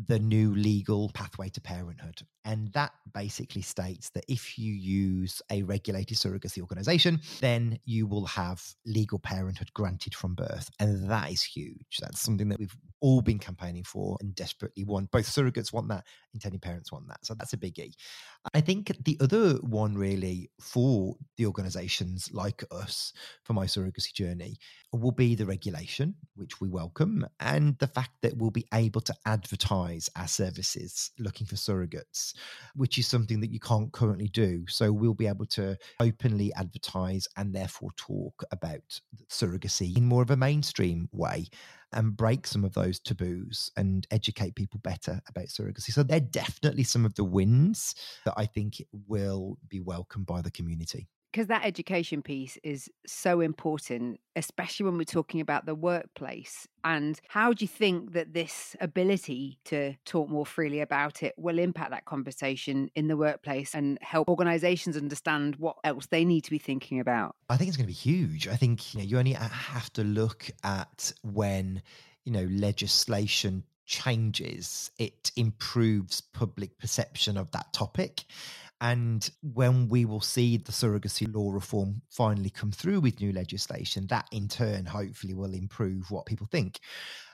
the 0.08 0.20
new 0.20 0.54
legal 0.54 1.10
pathway 1.14 1.50
to 1.50 1.62
parenthood. 1.62 2.22
And 2.44 2.72
that 2.74 2.92
basically 3.14 3.62
states 3.62 4.10
that 4.10 4.26
if 4.28 4.58
you 4.58 4.74
use 4.74 5.42
a 5.50 5.64
regulated 5.64 6.18
surrogacy 6.18 6.60
organization, 6.60 7.22
then 7.40 7.80
you 7.86 8.06
will 8.06 8.26
have 8.26 8.62
legal 8.86 9.20
parenthood 9.20 9.74
granted 9.74 10.14
from 10.14 10.36
birth. 10.36 10.70
And 10.80 11.10
that 11.10 11.32
is 11.32 11.42
huge. 11.42 11.98
That's 12.02 12.22
something 12.22 12.50
that 12.50 12.60
we've 12.60 12.76
all 13.00 13.22
been 13.22 13.40
campaigning 13.40 13.84
for 13.84 14.18
and 14.20 14.36
desperately 14.36 14.84
want. 14.84 15.12
Both 15.12 15.28
surrogates 15.28 15.72
want 15.72 15.88
that, 15.88 16.06
intending 16.34 16.60
parents 16.60 16.92
want 16.92 17.08
that. 17.08 17.26
So 17.26 17.34
that's 17.34 17.54
a 17.54 17.58
biggie. 17.58 17.94
I 18.54 18.62
think 18.62 18.92
the 19.04 19.18
other 19.22 19.54
one, 19.56 19.98
really, 19.98 20.52
for 20.60 21.16
the 21.38 21.46
organizations 21.46 22.30
like 22.32 22.64
us, 22.70 23.14
for 23.44 23.54
my 23.54 23.65
surrogacy 23.68 24.14
journey, 24.14 24.58
will 24.92 25.12
be 25.12 25.36
the 25.36 25.46
regulation, 25.46 26.16
which 26.36 26.62
we 26.62 26.70
welcome, 26.70 27.26
and 27.40 27.78
the 27.80 27.88
fact 27.88 28.12
that 28.22 28.38
we'll 28.38 28.52
be 28.52 28.68
able 28.74 29.02
to 29.02 29.14
advertise 29.26 30.10
our 30.16 30.28
services 30.28 31.12
looking 31.20 31.46
for 31.46 31.56
surrogates, 31.56 32.34
which 32.76 32.98
is 32.98 33.08
something 33.08 33.40
that 33.42 33.52
you 33.52 33.60
can't 33.60 33.92
currently 33.92 34.28
do. 34.30 34.66
So 34.68 34.92
we'll 34.92 35.14
be 35.14 35.28
able 35.28 35.46
to 35.48 35.78
openly 36.00 36.54
advertise 36.54 37.28
and 37.38 37.54
therefore 37.54 37.90
talk 37.98 38.44
about 38.52 39.00
surrogacy 39.30 39.98
in 39.98 40.06
more 40.06 40.22
of 40.22 40.32
a 40.32 40.38
mainstream 40.38 41.10
way 41.12 41.48
and 41.94 42.16
break 42.18 42.46
some 42.46 42.66
of 42.66 42.74
those 42.74 43.00
taboos 43.00 43.72
and 43.78 44.06
educate 44.12 44.56
people 44.56 44.80
better 44.84 45.22
about 45.30 45.46
surrogacy. 45.46 45.92
So 45.92 46.04
they're 46.04 46.20
definitely 46.20 46.84
some 46.84 47.06
of 47.06 47.16
the 47.16 47.24
wins 47.24 47.96
that 48.26 48.34
I 48.38 48.46
think 48.46 48.84
will 49.08 49.58
be 49.70 49.80
welcomed 49.80 50.26
by 50.26 50.42
the 50.42 50.52
community 50.52 51.08
because 51.36 51.48
that 51.48 51.66
education 51.66 52.22
piece 52.22 52.58
is 52.64 52.90
so 53.06 53.42
important, 53.42 54.22
especially 54.38 54.86
when 54.86 54.98
we're 54.98 55.04
talking 55.04 55.42
about 55.42 55.66
the 55.66 55.76
workplace. 55.76 56.66
And 56.86 57.20
how 57.28 57.52
do 57.52 57.66
you 57.66 57.68
think 57.68 58.14
that 58.14 58.34
this 58.34 58.74
ability 58.80 59.60
to 59.66 59.96
talk 60.06 60.30
more 60.30 60.46
freely 60.46 60.80
about 60.80 61.24
it 61.24 61.34
will 61.38 61.60
impact 61.60 61.92
that 61.92 62.06
conversation 62.06 62.90
in 62.96 63.10
the 63.10 63.18
workplace 63.18 63.76
and 63.76 63.98
help 64.02 64.30
organizations 64.30 64.96
understand 64.96 65.58
what 65.58 65.76
else 65.84 66.06
they 66.06 66.24
need 66.24 66.46
to 66.46 66.52
be 66.52 66.58
thinking 66.58 67.02
about? 67.02 67.36
I 67.50 67.58
think 67.58 67.68
it's 67.68 67.76
going 67.76 67.88
to 67.88 67.94
be 67.94 67.94
huge. 67.94 68.48
I 68.48 68.56
think 68.56 68.94
you, 68.94 69.02
know, 69.02 69.06
you 69.06 69.20
only 69.20 69.34
have 69.34 69.92
to 69.94 70.06
look 70.06 70.50
at 70.64 71.12
when, 71.22 71.82
you 72.24 72.32
know, 72.32 72.48
legislation 72.50 73.66
changes, 73.86 74.90
it 74.98 75.32
improves 75.36 76.22
public 76.22 76.78
perception 76.80 77.38
of 77.38 77.52
that 77.52 77.74
topic. 77.74 78.24
And 78.82 79.30
when 79.42 79.90
we 79.90 80.06
will 80.06 80.22
see 80.22 80.58
the 80.58 80.72
surrogacy 80.72 81.34
law 81.34 81.52
reform 81.52 82.02
finally 82.12 82.50
come 82.50 82.72
through 82.72 83.02
with 83.02 83.22
new 83.22 83.32
legislation, 83.34 84.08
that 84.08 84.28
in 84.32 84.48
turn 84.48 84.86
hopefully 84.86 85.34
will 85.34 85.54
improve 85.54 86.12
what 86.12 86.26
people 86.28 86.48
think. 86.52 86.80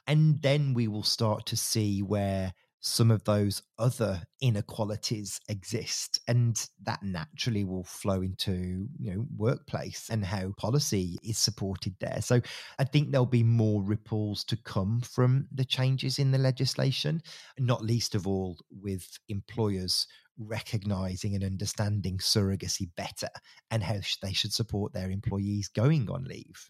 And 0.08 0.42
then 0.42 0.74
we 0.74 0.88
will 0.88 1.04
start 1.04 1.46
to 1.48 1.58
see 1.58 2.02
where 2.04 2.54
some 2.82 3.12
of 3.12 3.24
those 3.24 3.62
other 3.80 4.22
inequalities 4.42 5.40
exist 5.50 6.20
and 6.28 6.68
that 6.84 7.02
naturally 7.04 7.64
will 7.64 7.84
flow 7.84 8.22
into 8.22 8.88
you 9.00 9.14
know 9.14 9.26
workplace 9.38 10.10
and 10.10 10.26
how 10.26 10.52
policy 10.58 11.18
is 11.24 11.38
supported 11.38 11.96
there 12.02 12.20
so 12.22 12.42
i 12.80 12.84
think 12.84 13.12
there'll 13.12 13.26
be 13.26 13.44
more 13.44 13.84
ripples 13.84 14.44
to 14.44 14.58
come 14.58 15.00
from 15.02 15.48
the 15.54 15.66
changes 15.66 16.20
in 16.20 16.32
the 16.32 16.38
legislation 16.38 17.22
not 17.60 17.84
least 17.84 18.16
of 18.16 18.28
all 18.28 18.58
with 18.72 19.08
employers 19.30 20.08
recognizing 20.38 21.36
and 21.36 21.44
understanding 21.44 22.18
surrogacy 22.18 22.90
better 22.96 23.30
and 23.70 23.84
how 23.84 24.00
they 24.22 24.34
should 24.34 24.54
support 24.54 24.94
their 24.94 25.10
employees 25.12 25.68
going 25.68 26.10
on 26.10 26.24
leave. 26.26 26.70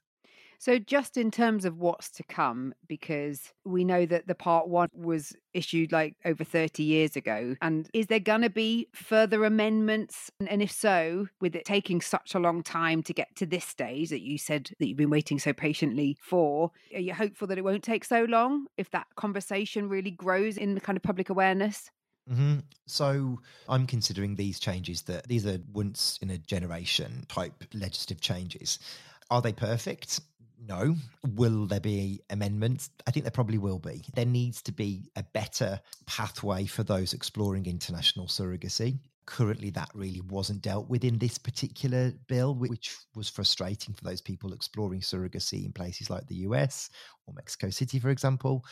So, 0.62 0.78
just 0.78 1.18
in 1.18 1.32
terms 1.32 1.66
of 1.66 1.80
what's 1.80 2.12
to 2.12 2.24
come, 2.24 2.76
because 2.88 3.52
we 3.66 3.84
know 3.84 4.06
that 4.06 4.28
the 4.28 4.36
part 4.36 4.68
one 4.68 4.90
was 4.94 5.36
issued 5.56 5.92
like 5.92 6.14
over 6.24 6.44
30 6.44 6.84
years 6.84 7.16
ago. 7.16 7.56
And 7.64 7.90
is 7.96 8.06
there 8.06 8.20
going 8.20 8.44
to 8.44 8.50
be 8.52 8.88
further 8.94 9.44
amendments? 9.44 10.30
And 10.48 10.62
if 10.62 10.72
so, 10.72 11.30
with 11.40 11.56
it 11.56 11.66
taking 11.66 12.00
such 12.00 12.36
a 12.36 12.40
long 12.40 12.62
time 12.62 13.02
to 13.02 13.12
get 13.12 13.36
to 13.38 13.48
this 13.48 13.66
stage 13.66 14.12
that 14.12 14.22
you 14.22 14.38
said 14.38 14.70
that 14.78 14.86
you've 14.86 14.98
been 14.98 15.10
waiting 15.10 15.40
so 15.40 15.52
patiently 15.52 16.16
for, 16.22 16.70
are 16.94 17.00
you 17.00 17.16
hopeful 17.16 17.48
that 17.48 17.58
it 17.58 17.64
won't 17.64 17.84
take 17.84 18.06
so 18.06 18.26
long 18.26 18.68
if 18.78 18.92
that 18.92 19.08
conversation 19.16 19.90
really 19.90 20.12
grows 20.12 20.58
in 20.58 20.76
the 20.76 20.82
kind 20.82 20.96
of 20.96 21.02
public 21.02 21.32
awareness? 21.32 21.90
Mm-hmm. 22.32 22.60
So 22.88 23.40
I'm 23.68 23.86
considering 23.88 24.36
these 24.36 24.60
changes 24.60 25.02
that 25.04 25.28
these 25.28 25.46
are 25.46 25.60
once 25.74 26.18
in 26.22 26.30
a 26.30 26.38
generation 26.38 27.26
type 27.28 27.64
legislative 27.74 28.22
changes. 28.22 28.80
Are 29.30 29.42
they 29.42 29.54
perfect? 29.54 30.22
No. 30.68 30.96
Will 31.36 31.66
there 31.66 31.80
be 31.80 32.22
amendments? 32.30 32.90
I 33.08 33.12
think 33.12 33.24
there 33.24 33.32
probably 33.32 33.58
will 33.58 33.80
be. 33.80 34.04
There 34.14 34.26
needs 34.26 34.62
to 34.64 34.72
be 34.72 35.10
a 35.16 35.24
better 35.24 35.82
pathway 36.06 36.66
for 36.66 36.84
those 36.84 37.14
exploring 37.14 37.66
international 37.66 38.28
surrogacy 38.28 39.00
currently 39.26 39.70
that 39.72 39.90
really 39.94 40.22
wasn't 40.22 40.62
dealt 40.62 40.90
with 40.90 41.04
in 41.04 41.18
this 41.18 41.38
particular 41.38 42.12
bill, 42.28 42.56
which 42.56 42.96
was 43.16 43.30
frustrating 43.30 43.94
for 43.94 44.04
those 44.04 44.22
people 44.22 44.54
exploring 44.54 45.02
surrogacy 45.02 45.66
in 45.66 45.72
places 45.72 46.10
like 46.10 46.28
the 46.28 46.36
US 46.36 46.90
or 47.26 47.34
Mexico 47.34 47.70
City, 47.70 48.00
for 48.00 48.10
example. 48.10 48.66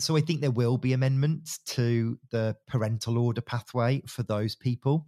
So 0.00 0.16
I 0.16 0.20
think 0.20 0.40
there 0.40 0.50
will 0.50 0.78
be 0.78 0.92
amendments 0.92 1.58
to 1.66 2.18
the 2.30 2.56
parental 2.66 3.18
order 3.18 3.40
pathway 3.40 4.02
for 4.06 4.22
those 4.22 4.54
people. 4.54 5.06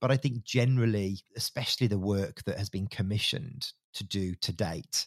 But 0.00 0.10
I 0.10 0.16
think 0.16 0.44
generally, 0.44 1.20
especially 1.36 1.86
the 1.86 1.98
work 1.98 2.42
that 2.44 2.58
has 2.58 2.70
been 2.70 2.86
commissioned 2.86 3.72
to 3.94 4.04
do 4.04 4.34
to 4.36 4.52
date, 4.52 5.06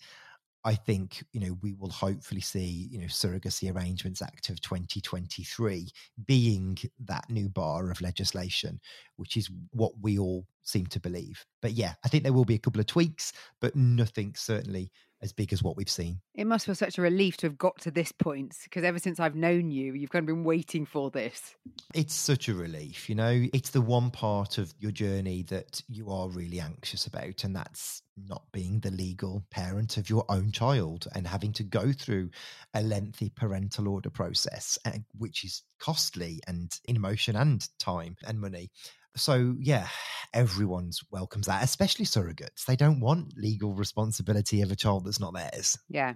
I 0.66 0.76
think 0.76 1.24
you 1.34 1.42
know 1.42 1.58
we 1.62 1.74
will 1.74 1.90
hopefully 1.90 2.42
see 2.42 2.88
you 2.90 3.00
know 3.00 3.08
Surrogacy 3.08 3.74
Arrangements 3.74 4.22
Act 4.22 4.50
of 4.50 4.62
2023 4.62 5.90
being 6.26 6.78
that 7.06 7.30
new 7.30 7.50
bar 7.50 7.92
of 7.92 8.02
legislation, 8.02 8.80
which 9.18 9.36
is 9.36 9.50
what 9.72 9.92
we 10.02 10.18
all 10.18 10.46
seem 10.62 10.86
to 10.88 11.00
believe. 11.00 11.46
But 11.62 11.74
yeah, 11.74 11.94
I 12.06 12.08
think 12.08 12.24
there 12.24 12.34
will 12.34 12.46
be 12.46 12.56
a 12.56 12.60
couple 12.60 12.80
of 12.80 12.88
tweaks, 12.88 13.34
but 13.60 13.76
nothing 13.76 14.34
certainly 14.38 14.92
as 15.24 15.32
big 15.32 15.54
as 15.54 15.64
what 15.64 15.78
we've 15.78 15.90
seen. 15.90 16.20
It 16.36 16.46
must 16.46 16.66
feel 16.66 16.76
such 16.76 16.98
a 16.98 17.02
relief 17.02 17.38
to 17.38 17.48
have 17.48 17.58
got 17.58 17.80
to 17.82 17.92
this 17.92 18.12
point 18.12 18.56
because 18.66 18.84
ever 18.84 19.00
since 19.00 19.20
I've 19.20 19.36
known 19.36 19.72
you, 19.72 19.94
you've 19.94 20.12
kind 20.12 20.24
of 20.24 20.28
been 20.28 20.44
waiting 20.44 20.86
for 20.86 21.10
this. 21.10 21.56
It's 21.96 22.14
such 22.14 22.50
a 22.50 22.54
relief, 22.54 23.10
you 23.10 23.16
know. 23.16 23.46
It's 23.54 23.70
the 23.70 23.82
one 23.82 24.12
part 24.12 24.58
of 24.58 24.74
your 24.78 24.92
journey 24.92 25.44
that 25.44 25.82
you 25.88 26.12
are 26.12 26.28
really 26.28 26.60
anxious 26.60 27.08
about, 27.08 27.44
and 27.44 27.56
that's 27.56 28.02
not 28.18 28.44
being 28.52 28.80
the 28.82 28.92
legal 28.92 29.44
parent 29.50 29.98
of 29.98 30.10
your 30.10 30.26
own 30.30 30.52
child 30.52 31.08
and 31.16 31.26
having 31.26 31.54
to 31.54 31.64
go 31.64 31.92
through 31.92 32.30
a 32.74 32.84
lengthy 32.84 33.30
parental 33.30 33.88
order 33.88 34.10
process, 34.10 34.78
eh, 34.86 35.00
which 35.18 35.44
is 35.44 35.64
costly 35.80 36.40
and 36.48 36.80
in 36.86 36.96
emotion 36.96 37.36
and 37.36 37.68
time 37.80 38.16
and 38.28 38.40
money. 38.40 38.70
So 39.16 39.56
yeah, 39.60 39.88
everyone's 40.34 41.02
welcomes 41.12 41.48
that, 41.48 41.64
especially 41.64 42.06
surrogates. 42.06 42.66
They 42.66 42.76
don't 42.76 43.00
want 43.00 43.38
legal 43.38 43.74
responsibility 43.74 44.62
of 44.62 44.72
a 44.72 44.76
child 44.76 45.06
that's 45.06 45.20
not 45.20 45.34
theirs. 45.34 45.78
Yeah. 45.90 46.14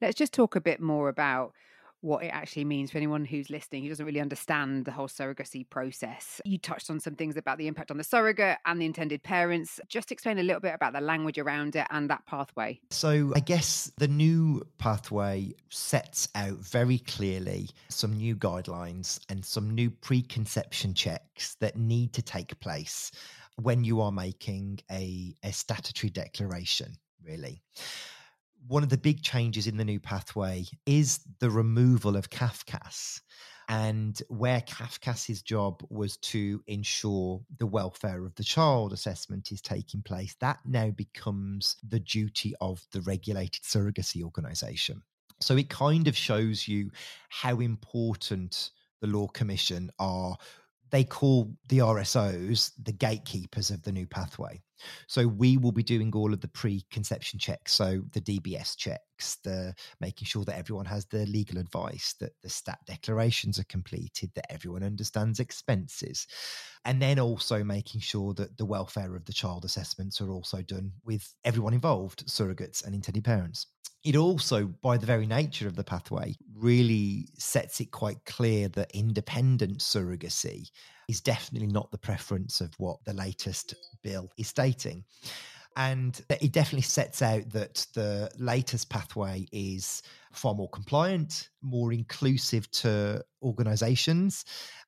Let's 0.00 0.16
just 0.16 0.32
talk 0.32 0.54
a 0.54 0.60
bit 0.60 0.80
more 0.80 1.08
about 1.08 1.52
what 2.00 2.24
it 2.24 2.28
actually 2.28 2.64
means 2.64 2.90
for 2.90 2.98
anyone 2.98 3.24
who's 3.24 3.50
listening 3.50 3.82
who 3.82 3.88
doesn't 3.88 4.06
really 4.06 4.20
understand 4.20 4.84
the 4.84 4.92
whole 4.92 5.08
surrogacy 5.08 5.68
process. 5.68 6.40
You 6.44 6.58
touched 6.58 6.90
on 6.90 7.00
some 7.00 7.14
things 7.14 7.36
about 7.36 7.58
the 7.58 7.66
impact 7.66 7.90
on 7.90 7.96
the 7.96 8.04
surrogate 8.04 8.58
and 8.66 8.80
the 8.80 8.86
intended 8.86 9.22
parents. 9.22 9.80
Just 9.88 10.12
explain 10.12 10.38
a 10.38 10.42
little 10.42 10.60
bit 10.60 10.74
about 10.74 10.92
the 10.92 11.00
language 11.00 11.38
around 11.38 11.76
it 11.76 11.86
and 11.90 12.08
that 12.10 12.24
pathway. 12.26 12.80
So, 12.90 13.32
I 13.34 13.40
guess 13.40 13.90
the 13.96 14.08
new 14.08 14.66
pathway 14.78 15.54
sets 15.70 16.28
out 16.34 16.58
very 16.58 16.98
clearly 16.98 17.70
some 17.88 18.16
new 18.16 18.36
guidelines 18.36 19.20
and 19.28 19.44
some 19.44 19.70
new 19.70 19.90
preconception 19.90 20.94
checks 20.94 21.56
that 21.56 21.76
need 21.76 22.12
to 22.14 22.22
take 22.22 22.58
place 22.60 23.10
when 23.60 23.82
you 23.82 24.00
are 24.00 24.12
making 24.12 24.78
a, 24.90 25.34
a 25.42 25.52
statutory 25.52 26.10
declaration, 26.10 26.96
really 27.24 27.60
one 28.66 28.82
of 28.82 28.88
the 28.88 28.98
big 28.98 29.22
changes 29.22 29.66
in 29.66 29.76
the 29.76 29.84
new 29.84 30.00
pathway 30.00 30.64
is 30.86 31.20
the 31.40 31.50
removal 31.50 32.16
of 32.16 32.30
CAFCASS. 32.30 33.20
And 33.70 34.20
where 34.28 34.62
CAFCASS's 34.62 35.42
job 35.42 35.82
was 35.90 36.16
to 36.18 36.62
ensure 36.66 37.42
the 37.58 37.66
welfare 37.66 38.24
of 38.24 38.34
the 38.36 38.44
child 38.44 38.94
assessment 38.94 39.52
is 39.52 39.60
taking 39.60 40.00
place, 40.00 40.34
that 40.40 40.58
now 40.64 40.90
becomes 40.90 41.76
the 41.86 42.00
duty 42.00 42.54
of 42.62 42.82
the 42.92 43.02
regulated 43.02 43.62
surrogacy 43.62 44.22
organisation. 44.22 45.02
So 45.40 45.56
it 45.56 45.68
kind 45.68 46.08
of 46.08 46.16
shows 46.16 46.66
you 46.66 46.90
how 47.28 47.60
important 47.60 48.70
the 49.02 49.06
Law 49.06 49.28
Commission 49.28 49.90
are 49.98 50.36
they 50.90 51.04
call 51.04 51.52
the 51.68 51.78
RSOs 51.78 52.72
the 52.82 52.92
gatekeepers 52.92 53.70
of 53.70 53.82
the 53.82 53.92
new 53.92 54.06
pathway. 54.06 54.60
So 55.08 55.26
we 55.26 55.56
will 55.56 55.72
be 55.72 55.82
doing 55.82 56.12
all 56.14 56.32
of 56.32 56.40
the 56.40 56.48
pre-conception 56.48 57.38
checks, 57.40 57.72
so 57.72 58.00
the 58.12 58.20
DBS 58.20 58.76
checks, 58.76 59.36
the 59.42 59.74
making 60.00 60.26
sure 60.26 60.44
that 60.44 60.56
everyone 60.56 60.86
has 60.86 61.04
the 61.06 61.26
legal 61.26 61.58
advice, 61.58 62.14
that 62.20 62.32
the 62.42 62.48
stat 62.48 62.78
declarations 62.86 63.58
are 63.58 63.64
completed, 63.64 64.30
that 64.34 64.50
everyone 64.52 64.84
understands 64.84 65.40
expenses, 65.40 66.26
and 66.84 67.02
then 67.02 67.18
also 67.18 67.64
making 67.64 68.00
sure 68.00 68.34
that 68.34 68.56
the 68.56 68.64
welfare 68.64 69.16
of 69.16 69.24
the 69.24 69.32
child 69.32 69.64
assessments 69.64 70.20
are 70.20 70.30
also 70.30 70.62
done 70.62 70.92
with 71.04 71.34
everyone 71.44 71.74
involved, 71.74 72.26
surrogates 72.26 72.84
and 72.84 72.94
intended 72.94 73.24
parents 73.24 73.66
it 74.04 74.16
also, 74.16 74.66
by 74.66 74.96
the 74.96 75.06
very 75.06 75.26
nature 75.26 75.66
of 75.66 75.76
the 75.76 75.84
pathway, 75.84 76.34
really 76.54 77.28
sets 77.38 77.80
it 77.80 77.90
quite 77.90 78.24
clear 78.24 78.68
that 78.68 78.90
independent 78.94 79.78
surrogacy 79.78 80.70
is 81.08 81.20
definitely 81.20 81.68
not 81.68 81.90
the 81.90 81.98
preference 81.98 82.60
of 82.60 82.72
what 82.78 83.04
the 83.04 83.14
latest 83.14 83.74
bill 84.02 84.30
is 84.36 84.48
stating. 84.48 85.04
And 85.76 86.20
it 86.28 86.52
definitely 86.52 86.82
sets 86.82 87.22
out 87.22 87.50
that 87.50 87.86
the 87.94 88.30
latest 88.36 88.90
pathway 88.90 89.46
is 89.52 90.02
far 90.32 90.54
more 90.54 90.68
compliant, 90.68 91.50
more 91.62 91.92
inclusive 91.92 92.68
to 92.72 93.24
organizations, 93.42 94.44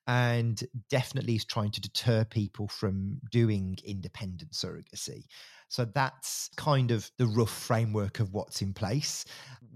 and 0.07 0.61
definitely 0.89 1.35
is 1.35 1.45
trying 1.45 1.71
to 1.71 1.81
deter 1.81 2.25
people 2.25 2.67
from 2.67 3.19
doing 3.31 3.77
independent 3.85 4.51
surrogacy. 4.51 5.23
So 5.71 5.85
that's 5.85 6.49
kind 6.57 6.91
of 6.91 7.09
the 7.17 7.27
rough 7.27 7.49
framework 7.49 8.19
of 8.19 8.33
what's 8.33 8.61
in 8.61 8.73
place. 8.73 9.23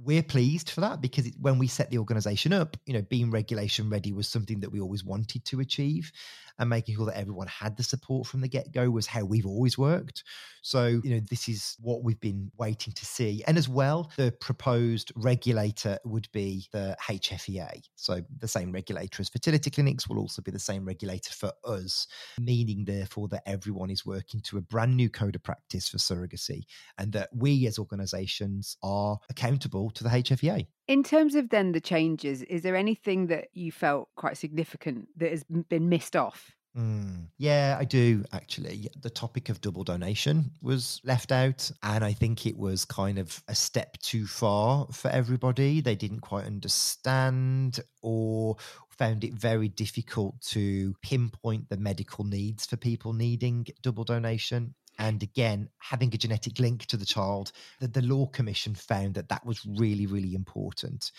We're 0.04 0.24
pleased 0.24 0.70
for 0.70 0.82
that 0.82 1.00
because 1.00 1.25
it, 1.25 1.36
when 1.40 1.58
we 1.58 1.68
set 1.68 1.90
the 1.90 2.00
organization 2.00 2.51
up, 2.51 2.75
you 2.86 2.92
know, 2.92 3.01
being 3.03 3.31
regulation 3.31 3.90
ready 3.90 4.12
was 4.12 4.27
something 4.27 4.60
that 4.60 4.70
we 4.70 4.81
always 4.81 5.05
wanted 5.05 5.46
to 5.46 5.62
achieve 5.62 6.12
and 6.59 6.70
making 6.70 6.96
sure 6.96 7.05
that 7.05 7.18
everyone 7.18 7.48
had 7.48 7.77
the 7.77 7.83
support 7.83 8.27
from 8.27 8.41
the 8.41 8.48
get 8.48 8.72
go 8.72 8.89
was 8.89 9.07
how 9.07 9.24
we've 9.24 9.46
always 9.46 9.77
worked. 9.77 10.24
So, 10.61 11.00
you 11.03 11.11
know, 11.11 11.22
this 11.29 11.48
is 11.48 11.75
what 11.79 12.03
we've 12.03 12.20
been 12.20 12.51
waiting 12.57 12.91
to 12.94 13.05
see. 13.05 13.44
And 13.46 13.57
as 13.57 13.70
well, 13.70 14.11
the 14.18 14.33
proposed 14.41 15.11
regulator 15.15 16.00
would 16.05 16.27
be 16.31 16.68
the 16.72 16.98
HFEA. 17.07 17.83
So, 17.96 18.22
the 18.39 18.48
same 18.48 18.72
regulator 18.72 19.22
as 19.22 19.29
fertility 19.29 19.70
clinics 19.70 20.09
will 20.09 20.18
also 20.18 20.41
be 20.41 20.51
the 20.51 20.59
same 20.59 20.85
regulator 20.85 21.31
for 21.33 21.51
us, 21.63 22.07
meaning, 22.39 22.83
therefore, 22.85 23.27
that 23.27 23.44
everyone 23.46 23.91
is 23.91 24.05
working 24.05 24.41
to 24.41 24.57
a 24.57 24.61
brand 24.61 24.96
new 24.96 25.09
code 25.09 25.35
of 25.35 25.44
practice 25.44 25.87
for 25.87 25.98
surrogacy 25.98 26.63
and 26.98 27.11
that 27.11 27.29
we 27.33 27.68
as 27.68 27.77
organizations 27.77 28.77
are 28.81 29.20
accountable 29.29 29.91
to 29.91 30.03
the 30.03 30.09
HFEA. 30.09 30.65
In 30.87 31.03
terms 31.03 31.35
of 31.35 31.50
then 31.50 31.71
the 31.71 31.81
changes, 31.81 32.43
is 32.43 32.61
there 32.61 32.75
anything 32.75 33.27
that 33.27 33.48
you 33.53 33.71
felt 33.71 34.09
quite 34.15 34.37
significant 34.37 35.07
that 35.17 35.31
has 35.31 35.43
been 35.43 35.89
missed 35.89 36.15
off? 36.15 36.55
Mm, 36.77 37.27
yeah, 37.37 37.77
I 37.79 37.85
do 37.85 38.25
actually. 38.33 38.89
The 39.01 39.09
topic 39.09 39.48
of 39.50 39.61
double 39.61 39.85
donation 39.85 40.51
was 40.61 41.00
left 41.05 41.31
out, 41.31 41.71
and 41.81 42.03
I 42.03 42.11
think 42.11 42.45
it 42.45 42.57
was 42.57 42.83
kind 42.83 43.17
of 43.17 43.41
a 43.48 43.55
step 43.55 43.98
too 44.00 44.27
far 44.27 44.87
for 44.91 45.09
everybody. 45.09 45.79
They 45.79 45.95
didn't 45.95 46.19
quite 46.19 46.45
understand 46.45 47.79
or 48.01 48.57
found 48.89 49.24
it 49.24 49.33
very 49.33 49.69
difficult 49.69 50.39
to 50.41 50.93
pinpoint 51.01 51.69
the 51.69 51.77
medical 51.77 52.25
needs 52.25 52.65
for 52.65 52.77
people 52.77 53.13
needing 53.13 53.65
double 53.81 54.03
donation 54.03 54.75
and 54.98 55.24
again 55.24 55.70
having 55.79 56.14
a 56.14 56.18
genetic 56.18 56.60
link 56.60 56.86
to 56.86 56.98
the 56.98 57.05
child 57.05 57.51
that 57.79 57.94
the 57.94 58.01
law 58.01 58.25
commission 58.27 58.74
found 58.75 59.14
that 59.14 59.29
that 59.29 59.46
was 59.46 59.66
really 59.77 60.05
really 60.05 60.36
important 60.36 61.12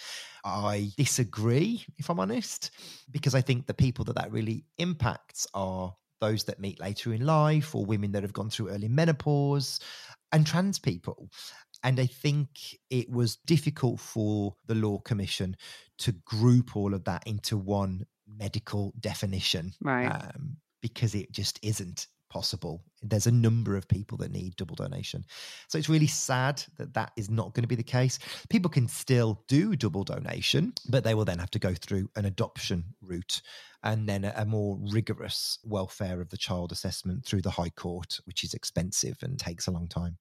i 0.45 0.91
disagree 0.97 1.85
if 1.99 2.09
i'm 2.11 2.21
honest 2.21 2.71
because 3.11 3.35
i 3.35 3.41
think 3.41 3.67
the 3.67 3.75
people 3.75 4.05
that 4.05 4.17
that 4.17 4.33
really 4.33 4.65
impacts 4.79 5.47
are 5.55 5.95
those 6.21 6.45
that 6.45 6.59
meet 6.59 6.81
later 6.81 7.13
in 7.13 7.27
life 7.27 7.75
or 7.75 7.85
women 7.85 8.13
that 8.13 8.23
have 8.23 8.33
gone 8.33 8.51
through 8.51 8.71
early 8.71 8.89
menopause 8.89 9.81
and 10.33 10.47
trans 10.47 10.79
people 10.79 11.29
and 11.83 12.01
I 12.01 12.07
think 12.07 12.49
it 12.91 13.09
was 13.11 13.37
difficult 13.37 14.01
for 14.01 14.57
the 14.67 14.75
Law 14.75 14.99
Commission 14.99 15.57
to 15.99 16.13
group 16.13 16.77
all 16.77 16.95
of 16.95 17.05
that 17.05 17.25
into 17.27 17.57
one 17.57 18.07
medical 18.27 18.93
definition. 18.99 19.73
Right. 19.81 20.07
Um, 20.07 20.57
because 20.83 21.15
it 21.15 21.33
just 21.33 21.59
isn't 21.63 22.07
possible. 22.37 22.85
There's 23.03 23.27
a 23.27 23.33
number 23.33 23.77
of 23.77 23.89
people 23.89 24.19
that 24.19 24.31
need 24.31 24.57
double 24.57 24.75
donation. 24.75 25.25
So 25.69 25.79
it's 25.79 25.89
really 25.89 26.07
sad 26.07 26.63
that 26.77 26.93
that 26.93 27.13
is 27.17 27.31
not 27.31 27.55
going 27.55 27.63
to 27.63 27.69
be 27.69 27.75
the 27.75 27.83
case. 27.83 28.19
People 28.51 28.71
can 28.71 28.89
still 28.89 29.43
do 29.49 29.75
double 29.75 30.05
donation, 30.05 30.75
but 30.91 31.03
they 31.03 31.15
will 31.15 31.25
then 31.25 31.39
have 31.39 31.51
to 31.53 31.59
go 31.59 31.73
through 31.73 32.11
an 32.15 32.27
adoption 32.27 32.85
route 33.01 33.41
and 33.83 34.07
then 34.07 34.25
a, 34.25 34.45
more 34.45 34.79
rigorous 34.93 35.59
welfare 35.65 36.21
of 36.21 36.29
the 36.29 36.37
child 36.37 36.73
assessment 36.73 37.25
through 37.25 37.41
the 37.41 37.51
High 37.51 37.71
Court, 37.71 38.21
which 38.27 38.45
is 38.45 38.53
expensive 38.53 39.17
and 39.23 39.39
takes 39.39 39.67
a 39.67 39.71
long 39.71 39.89
time. 39.89 40.19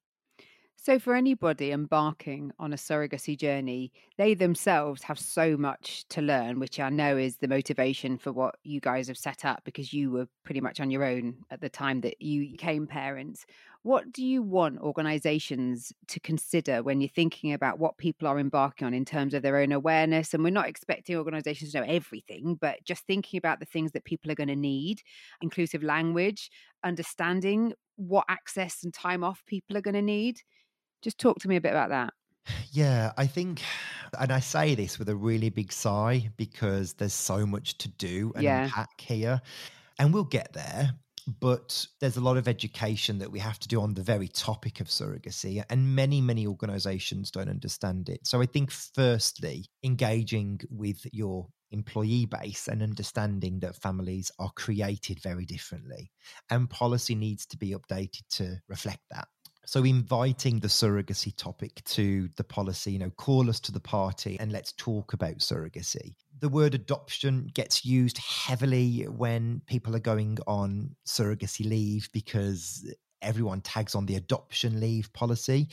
So, 0.85 0.99
for 0.99 1.15
anybody 1.15 1.71
embarking 1.71 2.51
on 2.59 2.71
a 2.71 2.75
surrogacy 2.75 3.35
journey, 3.35 3.91
they 4.19 4.35
themselves 4.35 5.01
have 5.01 5.17
so 5.17 5.57
much 5.57 6.05
to 6.09 6.21
learn, 6.21 6.59
which 6.59 6.79
I 6.79 6.89
know 6.89 7.17
is 7.17 7.37
the 7.37 7.47
motivation 7.47 8.19
for 8.19 8.31
what 8.31 8.57
you 8.63 8.79
guys 8.79 9.07
have 9.07 9.17
set 9.17 9.45
up 9.45 9.63
because 9.65 9.93
you 9.93 10.11
were 10.11 10.27
pretty 10.43 10.61
much 10.61 10.79
on 10.79 10.91
your 10.91 11.03
own 11.03 11.37
at 11.49 11.59
the 11.59 11.69
time 11.69 12.01
that 12.01 12.21
you 12.21 12.51
became 12.51 12.85
parents. 12.85 13.47
What 13.81 14.11
do 14.11 14.23
you 14.23 14.43
want 14.43 14.79
organizations 14.79 15.91
to 16.07 16.19
consider 16.19 16.83
when 16.83 17.01
you're 17.01 17.09
thinking 17.09 17.53
about 17.53 17.79
what 17.79 17.97
people 17.97 18.27
are 18.27 18.37
embarking 18.37 18.85
on 18.85 18.93
in 18.93 19.05
terms 19.05 19.33
of 19.33 19.41
their 19.41 19.57
own 19.57 19.71
awareness? 19.71 20.35
And 20.35 20.43
we're 20.43 20.51
not 20.51 20.69
expecting 20.69 21.15
organizations 21.15 21.71
to 21.71 21.79
know 21.79 21.87
everything, 21.87 22.59
but 22.61 22.83
just 22.83 23.07
thinking 23.07 23.39
about 23.39 23.59
the 23.59 23.65
things 23.65 23.93
that 23.93 24.05
people 24.05 24.31
are 24.31 24.35
going 24.35 24.49
to 24.49 24.55
need 24.55 25.01
inclusive 25.41 25.81
language, 25.81 26.51
understanding 26.83 27.73
what 27.95 28.25
access 28.29 28.83
and 28.83 28.93
time 28.93 29.23
off 29.23 29.41
people 29.47 29.75
are 29.75 29.81
going 29.81 29.95
to 29.95 30.01
need 30.03 30.41
just 31.05 31.19
talk 31.19 31.39
to 31.39 31.47
me 31.47 31.55
a 31.55 31.61
bit 31.61 31.71
about 31.71 31.89
that. 31.91 32.13
Yeah, 32.71 33.13
I 33.17 33.27
think, 33.27 33.61
and 34.19 34.31
I 34.31 34.39
say 34.39 34.75
this 34.75 34.99
with 34.99 35.07
a 35.07 35.15
really 35.15 35.49
big 35.49 35.71
sigh 35.71 36.29
because 36.35 36.93
there's 36.93 37.13
so 37.13 37.45
much 37.45 37.77
to 37.77 37.87
do 37.87 38.33
and 38.35 38.43
yeah. 38.43 38.63
unpack 38.65 38.99
here, 38.99 39.39
and 39.99 40.13
we'll 40.13 40.25
get 40.25 40.51
there. 40.51 40.95
but 41.39 41.85
there's 41.99 42.17
a 42.17 42.21
lot 42.21 42.37
of 42.37 42.47
education 42.47 43.17
that 43.19 43.31
we 43.31 43.39
have 43.39 43.59
to 43.59 43.67
do 43.67 43.81
on 43.81 43.93
the 43.93 44.03
very 44.03 44.27
topic 44.27 44.79
of 44.79 44.87
surrogacy, 44.87 45.63
and 45.69 45.95
many, 45.95 46.21
many 46.21 46.45
organizations 46.45 47.31
don't 47.31 47.49
understand 47.49 48.09
it. 48.09 48.25
So 48.25 48.41
I 48.41 48.45
think, 48.45 48.71
firstly, 48.71 49.65
engaging 49.83 50.59
with 50.69 51.05
your 51.11 51.47
employee 51.71 52.25
base 52.27 52.67
and 52.67 52.83
understanding 52.83 53.59
that 53.59 53.75
families 53.75 54.31
are 54.39 54.51
created 54.55 55.19
very 55.21 55.45
differently, 55.45 56.11
and 56.51 56.69
policy 56.69 57.15
needs 57.15 57.45
to 57.47 57.57
be 57.57 57.71
updated 57.71 58.21
to 58.31 58.57
reflect 58.69 59.01
that. 59.11 59.27
So, 59.65 59.83
inviting 59.83 60.59
the 60.59 60.67
surrogacy 60.67 61.35
topic 61.35 61.83
to 61.85 62.29
the 62.35 62.43
policy, 62.43 62.91
you 62.93 62.99
know, 62.99 63.09
call 63.11 63.49
us 63.49 63.59
to 63.61 63.71
the 63.71 63.79
party 63.79 64.37
and 64.39 64.51
let's 64.51 64.71
talk 64.73 65.13
about 65.13 65.37
surrogacy 65.39 66.15
the 66.39 66.49
word 66.49 66.75
adoption 66.75 67.49
gets 67.53 67.85
used 67.85 68.17
heavily 68.17 69.03
when 69.03 69.61
people 69.67 69.95
are 69.95 69.99
going 69.99 70.37
on 70.47 70.95
surrogacy 71.07 71.67
leave 71.67 72.09
because 72.11 72.93
everyone 73.21 73.61
tags 73.61 73.95
on 73.95 74.05
the 74.05 74.15
adoption 74.15 74.79
leave 74.79 75.11
policy. 75.13 75.67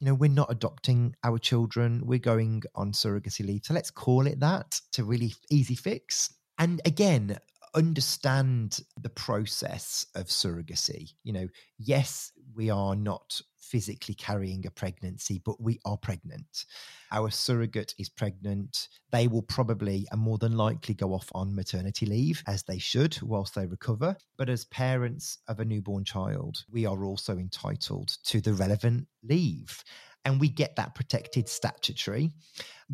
You 0.00 0.06
know, 0.06 0.14
we're 0.14 0.30
not 0.30 0.50
adopting 0.50 1.14
our 1.24 1.38
children, 1.38 2.02
we're 2.04 2.18
going 2.18 2.62
on 2.74 2.92
surrogacy 2.92 3.46
leave. 3.46 3.62
So 3.64 3.74
let's 3.74 3.90
call 3.90 4.26
it 4.26 4.40
that 4.40 4.80
to 4.92 5.04
really 5.04 5.34
easy 5.50 5.74
fix. 5.74 6.32
And 6.58 6.80
again, 6.84 7.38
understand 7.74 8.80
the 9.00 9.08
process 9.08 10.06
of 10.14 10.26
surrogacy. 10.26 11.12
You 11.22 11.32
know, 11.32 11.48
yes, 11.78 12.32
we 12.58 12.68
are 12.70 12.96
not 12.96 13.40
physically 13.56 14.14
carrying 14.14 14.66
a 14.66 14.70
pregnancy, 14.70 15.40
but 15.44 15.60
we 15.60 15.78
are 15.84 15.96
pregnant. 15.96 16.64
Our 17.12 17.30
surrogate 17.30 17.94
is 17.98 18.08
pregnant. 18.08 18.88
They 19.12 19.28
will 19.28 19.42
probably 19.42 20.06
and 20.10 20.20
more 20.20 20.38
than 20.38 20.56
likely 20.56 20.94
go 20.94 21.14
off 21.14 21.28
on 21.34 21.54
maternity 21.54 22.04
leave, 22.04 22.42
as 22.46 22.64
they 22.64 22.78
should, 22.78 23.20
whilst 23.22 23.54
they 23.54 23.66
recover. 23.66 24.16
But 24.36 24.48
as 24.48 24.64
parents 24.66 25.38
of 25.46 25.60
a 25.60 25.64
newborn 25.64 26.04
child, 26.04 26.64
we 26.68 26.84
are 26.84 27.04
also 27.04 27.38
entitled 27.38 28.16
to 28.24 28.40
the 28.40 28.54
relevant 28.54 29.06
leave. 29.22 29.84
And 30.24 30.40
we 30.40 30.48
get 30.48 30.76
that 30.76 30.94
protected 30.94 31.48
statutory. 31.48 32.30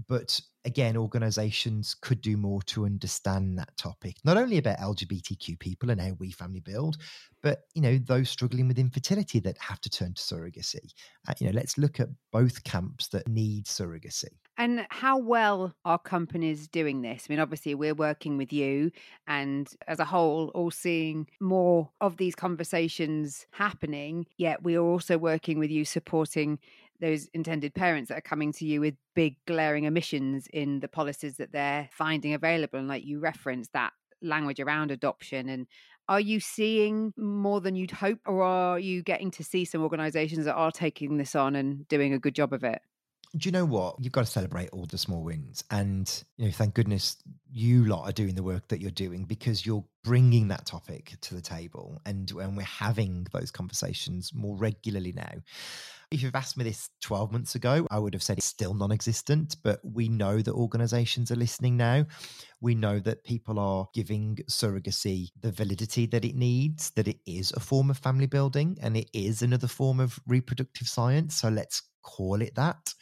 But 0.08 0.40
again, 0.64 0.96
organizations 0.96 1.94
could 2.00 2.20
do 2.20 2.36
more 2.36 2.62
to 2.62 2.86
understand 2.86 3.58
that 3.58 3.76
topic, 3.76 4.16
not 4.24 4.36
only 4.36 4.58
about 4.58 4.78
LGBTQ 4.78 5.58
people 5.58 5.90
and 5.90 6.00
how 6.00 6.12
we 6.18 6.30
family 6.30 6.60
build, 6.60 6.96
but 7.42 7.64
you 7.74 7.82
know 7.82 7.98
those 7.98 8.30
struggling 8.30 8.68
with 8.68 8.78
infertility 8.78 9.38
that 9.40 9.58
have 9.58 9.80
to 9.82 9.90
turn 9.90 10.14
to 10.14 10.22
surrogacy. 10.22 10.92
Uh, 11.28 11.34
you 11.38 11.46
know, 11.46 11.52
let's 11.52 11.78
look 11.78 12.00
at 12.00 12.08
both 12.32 12.64
camps 12.64 13.08
that 13.08 13.28
need 13.28 13.66
surrogacy. 13.66 14.30
And 14.56 14.86
how 14.88 15.18
well 15.18 15.74
are 15.84 15.98
companies 15.98 16.68
doing 16.68 17.02
this? 17.02 17.26
I 17.28 17.32
mean, 17.32 17.40
obviously, 17.40 17.74
we're 17.74 17.94
working 17.94 18.36
with 18.36 18.52
you, 18.52 18.90
and 19.26 19.68
as 19.86 20.00
a 20.00 20.04
whole, 20.04 20.50
all 20.54 20.70
seeing 20.70 21.28
more 21.40 21.90
of 22.00 22.16
these 22.16 22.34
conversations 22.34 23.46
happening. 23.52 24.26
Yet, 24.36 24.62
we 24.62 24.76
are 24.76 24.84
also 24.84 25.18
working 25.18 25.58
with 25.58 25.70
you, 25.70 25.84
supporting 25.84 26.58
those 27.00 27.26
intended 27.34 27.74
parents 27.74 28.08
that 28.08 28.18
are 28.18 28.22
coming 28.22 28.52
to 28.52 28.64
you 28.64 28.80
with 28.80 28.94
big 29.14 29.36
glaring 29.46 29.86
omissions 29.86 30.46
in 30.52 30.80
the 30.80 30.88
policies 30.88 31.36
that 31.36 31.52
they're 31.52 31.88
finding 31.92 32.34
available. 32.34 32.78
And 32.78 32.88
like 32.88 33.04
you 33.04 33.20
referenced 33.20 33.72
that 33.72 33.92
language 34.22 34.60
around 34.60 34.90
adoption 34.90 35.48
and 35.48 35.66
are 36.08 36.20
you 36.20 36.38
seeing 36.40 37.12
more 37.16 37.60
than 37.60 37.74
you'd 37.76 37.90
hope 37.90 38.18
or 38.26 38.42
are 38.42 38.78
you 38.78 39.02
getting 39.02 39.30
to 39.32 39.44
see 39.44 39.64
some 39.64 39.82
organizations 39.82 40.44
that 40.44 40.54
are 40.54 40.70
taking 40.70 41.16
this 41.16 41.34
on 41.34 41.56
and 41.56 41.86
doing 41.88 42.12
a 42.12 42.18
good 42.18 42.34
job 42.34 42.52
of 42.52 42.64
it 42.64 42.80
do 43.36 43.48
you 43.48 43.52
know 43.52 43.64
what? 43.64 43.96
You've 43.98 44.12
got 44.12 44.26
to 44.26 44.30
celebrate 44.30 44.70
all 44.70 44.86
the 44.86 44.98
small 44.98 45.24
wins. 45.24 45.64
And, 45.70 46.22
you 46.36 46.44
know, 46.44 46.52
thank 46.52 46.74
goodness 46.74 47.16
you 47.50 47.84
lot 47.84 48.08
are 48.08 48.12
doing 48.12 48.36
the 48.36 48.44
work 48.44 48.68
that 48.68 48.80
you're 48.80 48.92
doing 48.92 49.24
because 49.24 49.66
you're 49.66 49.84
bringing 50.04 50.48
that 50.48 50.66
topic 50.66 51.14
to 51.22 51.34
the 51.34 51.40
table. 51.40 52.00
And 52.06 52.30
when 52.30 52.54
we're 52.54 52.62
having 52.62 53.26
those 53.32 53.50
conversations 53.50 54.32
more 54.32 54.56
regularly 54.56 55.12
now. 55.12 55.42
If 56.14 56.22
you've 56.22 56.36
asked 56.36 56.56
me 56.56 56.62
this 56.62 56.90
12 57.00 57.32
months 57.32 57.56
ago, 57.56 57.88
I 57.90 57.98
would 57.98 58.14
have 58.14 58.22
said 58.22 58.38
it's 58.38 58.46
still 58.46 58.72
non 58.72 58.92
existent, 58.92 59.56
but 59.64 59.80
we 59.82 60.08
know 60.08 60.40
that 60.40 60.54
organizations 60.54 61.32
are 61.32 61.36
listening 61.36 61.76
now. 61.76 62.06
We 62.60 62.76
know 62.76 63.00
that 63.00 63.24
people 63.24 63.58
are 63.58 63.88
giving 63.94 64.38
surrogacy 64.48 65.30
the 65.40 65.50
validity 65.50 66.06
that 66.06 66.24
it 66.24 66.36
needs, 66.36 66.92
that 66.92 67.08
it 67.08 67.18
is 67.26 67.50
a 67.50 67.58
form 67.58 67.90
of 67.90 67.98
family 67.98 68.26
building 68.26 68.78
and 68.80 68.96
it 68.96 69.10
is 69.12 69.42
another 69.42 69.66
form 69.66 69.98
of 69.98 70.20
reproductive 70.28 70.86
science. 70.86 71.34
So 71.34 71.48
let's 71.48 71.82
call 72.04 72.42
it 72.42 72.54
that. 72.54 72.94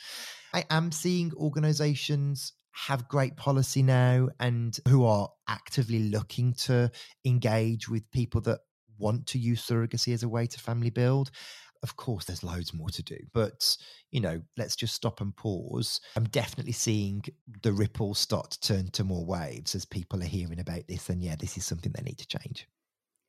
I 0.55 0.65
am 0.71 0.91
seeing 0.91 1.35
organizations 1.37 2.55
have 2.71 3.09
great 3.09 3.37
policy 3.37 3.83
now 3.83 4.31
and 4.41 4.79
who 4.89 5.05
are 5.05 5.29
actively 5.49 6.09
looking 6.09 6.55
to 6.55 6.91
engage 7.27 7.91
with 7.91 8.11
people 8.11 8.41
that 8.41 8.61
want 8.99 9.27
to 9.27 9.39
use 9.39 9.67
surrogacy 9.67 10.15
as 10.15 10.23
a 10.23 10.29
way 10.31 10.47
to 10.47 10.59
family 10.59 10.89
build. 10.89 11.31
Of 11.83 11.97
course, 11.97 12.25
there's 12.25 12.45
loads 12.45 12.73
more 12.73 12.91
to 12.91 13.03
do, 13.03 13.17
but 13.33 13.77
you 14.11 14.21
know, 14.21 14.41
let's 14.57 14.77
just 14.77 14.95
stop 14.95 15.21
and 15.21 15.35
pause. 15.35 16.01
I'm 16.17 16.29
definitely 16.29 16.73
seeing 16.73 17.25
the 17.63 17.73
ripple 17.73 18.15
start 18.15 18.53
to 18.53 18.61
turn 18.61 18.91
to 18.93 19.05
more 19.05 19.25
waves 19.25 19.75
as 19.75 19.85
people 19.85 20.23
are 20.23 20.27
hearing 20.27 20.61
about 20.61 20.87
this. 20.89 21.09
And 21.09 21.23
yeah, 21.23 21.37
this 21.37 21.57
is 21.57 21.65
something 21.65 21.93
they 21.93 22.03
need 22.03 22.19
to 22.19 22.39
change. 22.39 22.69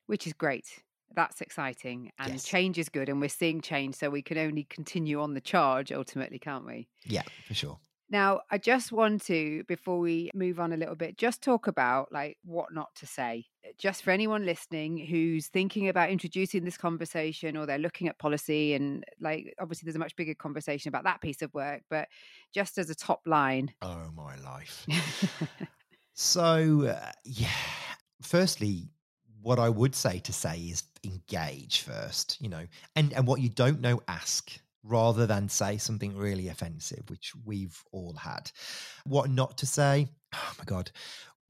Which 0.06 0.28
is 0.28 0.34
great 0.34 0.84
that's 1.16 1.42
exciting 1.42 2.12
and 2.20 2.34
yes. 2.34 2.44
change 2.44 2.78
is 2.78 2.90
good 2.90 3.10
and 3.10 3.22
we're 3.22 3.30
seeing 3.30 3.62
change 3.62 3.96
so 3.96 4.10
we 4.10 4.22
can 4.22 4.38
only 4.38 4.64
continue 4.64 5.22
on 5.22 5.34
the 5.34 5.42
charge 5.42 5.92
ultimately 5.92 6.40
can't 6.40 6.66
we 6.66 6.88
yeah 7.06 7.24
for 7.48 7.54
sure 7.54 7.80
now 8.14 8.40
i 8.52 8.58
just 8.58 8.92
want 8.92 9.22
to 9.22 9.64
before 9.68 10.00
we 10.00 10.30
move 10.34 10.60
on 10.60 10.72
a 10.72 10.78
little 10.78 10.96
bit 10.96 11.18
just 11.18 11.42
talk 11.42 11.68
about 11.68 12.10
like 12.12 12.38
what 12.46 12.72
not 12.72 12.94
to 12.96 13.06
say 13.06 13.44
uh, 13.66 13.70
just 13.78 14.04
for 14.04 14.12
anyone 14.12 14.46
listening 14.46 14.98
who's 14.98 15.48
thinking 15.48 15.90
about 15.90 16.10
introducing 16.10 16.64
this 16.64 16.78
conversation 16.78 17.58
or 17.58 17.66
they're 17.66 17.78
looking 17.80 18.08
at 18.08 18.18
policy 18.20 18.76
and 18.76 19.04
like 19.20 19.54
obviously 19.60 19.86
there's 19.86 19.96
a 19.96 20.00
much 20.00 20.16
bigger 20.16 20.36
conversation 20.36 20.90
about 20.90 21.04
that 21.04 21.20
piece 21.20 21.42
of 21.42 21.54
work 21.54 21.82
but 21.90 22.08
just 22.54 22.78
as 22.78 22.90
a 22.90 22.96
top 22.96 23.22
line. 23.26 23.74
Oh 23.82 24.10
my 24.16 24.36
life. 24.38 24.88
So 26.16 26.86
uh, 26.86 27.12
yeah 27.26 27.48
firstly 28.22 28.92
what 29.42 29.60
I 29.60 29.68
would 29.68 29.96
say 29.96 30.20
to 30.20 30.32
say 30.32 30.58
is 30.58 30.84
engage 31.04 31.82
first, 31.82 32.38
you 32.40 32.50
know, 32.50 32.66
and 32.96 33.12
and 33.14 33.28
what 33.28 33.42
you 33.42 33.50
don't 33.50 33.82
know, 33.82 34.02
ask 34.08 34.52
rather 34.84 35.26
than 35.26 35.50
say 35.50 35.78
something 35.78 36.16
really 36.16 36.50
offensive, 36.50 37.10
which 37.10 37.34
we've 37.46 37.82
all 37.92 38.14
had. 38.14 38.52
What 39.06 39.30
not 39.30 39.58
to 39.60 39.66
say? 39.66 40.08
Oh 40.36 40.54
my 40.58 40.66
god. 40.66 40.92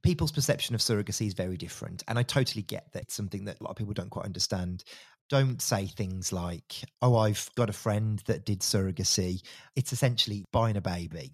People's 0.03 0.31
perception 0.31 0.75
of 0.75 0.81
surrogacy 0.81 1.27
is 1.27 1.33
very 1.33 1.55
different. 1.55 2.03
And 2.07 2.19
I 2.19 2.23
totally 2.23 2.63
get 2.63 2.91
that 2.91 3.03
it's 3.03 3.15
something 3.15 3.45
that 3.45 3.59
a 3.59 3.63
lot 3.63 3.71
of 3.71 3.77
people 3.77 3.93
don't 3.93 4.09
quite 4.09 4.25
understand. 4.25 4.83
Don't 5.29 5.61
say 5.61 5.87
things 5.87 6.33
like, 6.33 6.83
oh, 7.01 7.15
I've 7.15 7.49
got 7.55 7.69
a 7.69 7.73
friend 7.73 8.21
that 8.27 8.45
did 8.45 8.59
surrogacy. 8.59 9.41
It's 9.77 9.93
essentially 9.93 10.43
buying 10.51 10.75
a 10.75 10.81
baby, 10.81 11.31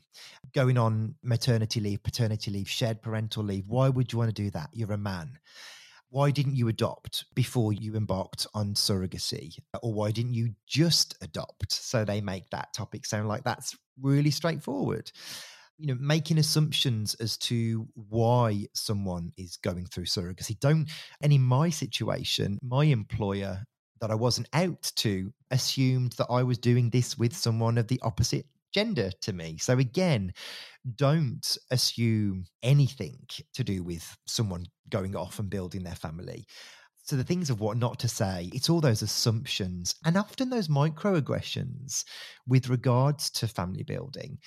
going 0.54 0.78
on 0.78 1.16
maternity 1.24 1.80
leave, 1.80 2.04
paternity 2.04 2.52
leave, 2.52 2.70
shared 2.70 3.02
parental 3.02 3.44
leave. 3.44 3.66
Why 3.68 3.90
would 3.90 4.14
you 4.14 4.20
want 4.20 4.30
to 4.30 4.44
do 4.44 4.52
that? 4.52 4.70
You're 4.74 4.94
a 4.94 4.98
man 4.98 5.40
why 6.10 6.32
didn't 6.32 6.56
you 6.56 6.68
adopt 6.68 7.26
before 7.36 7.74
you 7.74 7.96
embarked 7.96 8.48
on 8.54 8.74
surrogacy? 8.74 9.58
Or 9.82 9.94
why 9.94 10.12
didn't 10.12 10.34
you 10.34 10.54
just 10.68 11.16
adopt? 11.22 11.72
So 11.72 12.04
they 12.04 12.22
make 12.22 12.50
that 12.50 12.74
topic 12.74 13.06
sound 13.06 13.28
like 13.28 13.44
that's 13.44 13.78
really 14.02 14.32
straightforward. 14.32 15.12
You 15.78 15.88
know, 15.88 15.98
making 16.00 16.40
assumptions 16.40 17.14
as 17.16 17.38
to 17.38 17.88
why 17.94 18.68
someone 18.74 19.32
is 19.38 19.58
going 19.58 19.86
through 19.86 20.06
surrogacy. 20.06 20.60
Don't, 20.60 20.90
and 21.22 21.32
in 21.32 21.42
my 21.42 21.70
situation, 21.70 22.60
my 22.62 22.86
employer 22.86 23.64
that 24.02 24.12
I 24.12 24.16
wasn't 24.16 24.50
out 24.54 24.92
to 24.98 25.32
assumed 25.52 26.14
that 26.14 26.28
I 26.30 26.44
was 26.44 26.58
doing 26.58 26.90
this 26.90 27.18
with 27.18 27.36
someone 27.36 27.78
of 27.78 27.88
the 27.88 28.00
opposite 28.02 28.46
gender 28.74 29.12
to 29.22 29.34
me. 29.34 29.58
So 29.58 29.78
again, 29.78 30.34
don't 30.96 31.58
assume 31.72 32.46
anything 32.64 33.20
to 33.54 33.64
do 33.64 33.84
with 33.84 34.18
someone 34.28 34.66
going 34.90 35.16
off 35.16 35.40
and 35.40 35.50
building 35.50 35.84
their 35.84 35.96
family. 35.96 36.46
So 37.04 37.16
the 37.16 37.24
things 37.24 37.50
of 37.50 37.60
what 37.60 37.78
not 37.78 37.98
to 38.00 38.08
say, 38.08 38.50
it's 38.54 38.70
all 38.70 38.82
those 38.82 39.02
assumptions 39.02 39.96
and 40.06 40.16
often 40.16 40.50
those 40.50 40.68
microaggressions 40.68 42.04
with 42.48 42.70
regards 42.70 43.32
to 43.32 43.48
family 43.48 43.84
building. 43.84 44.38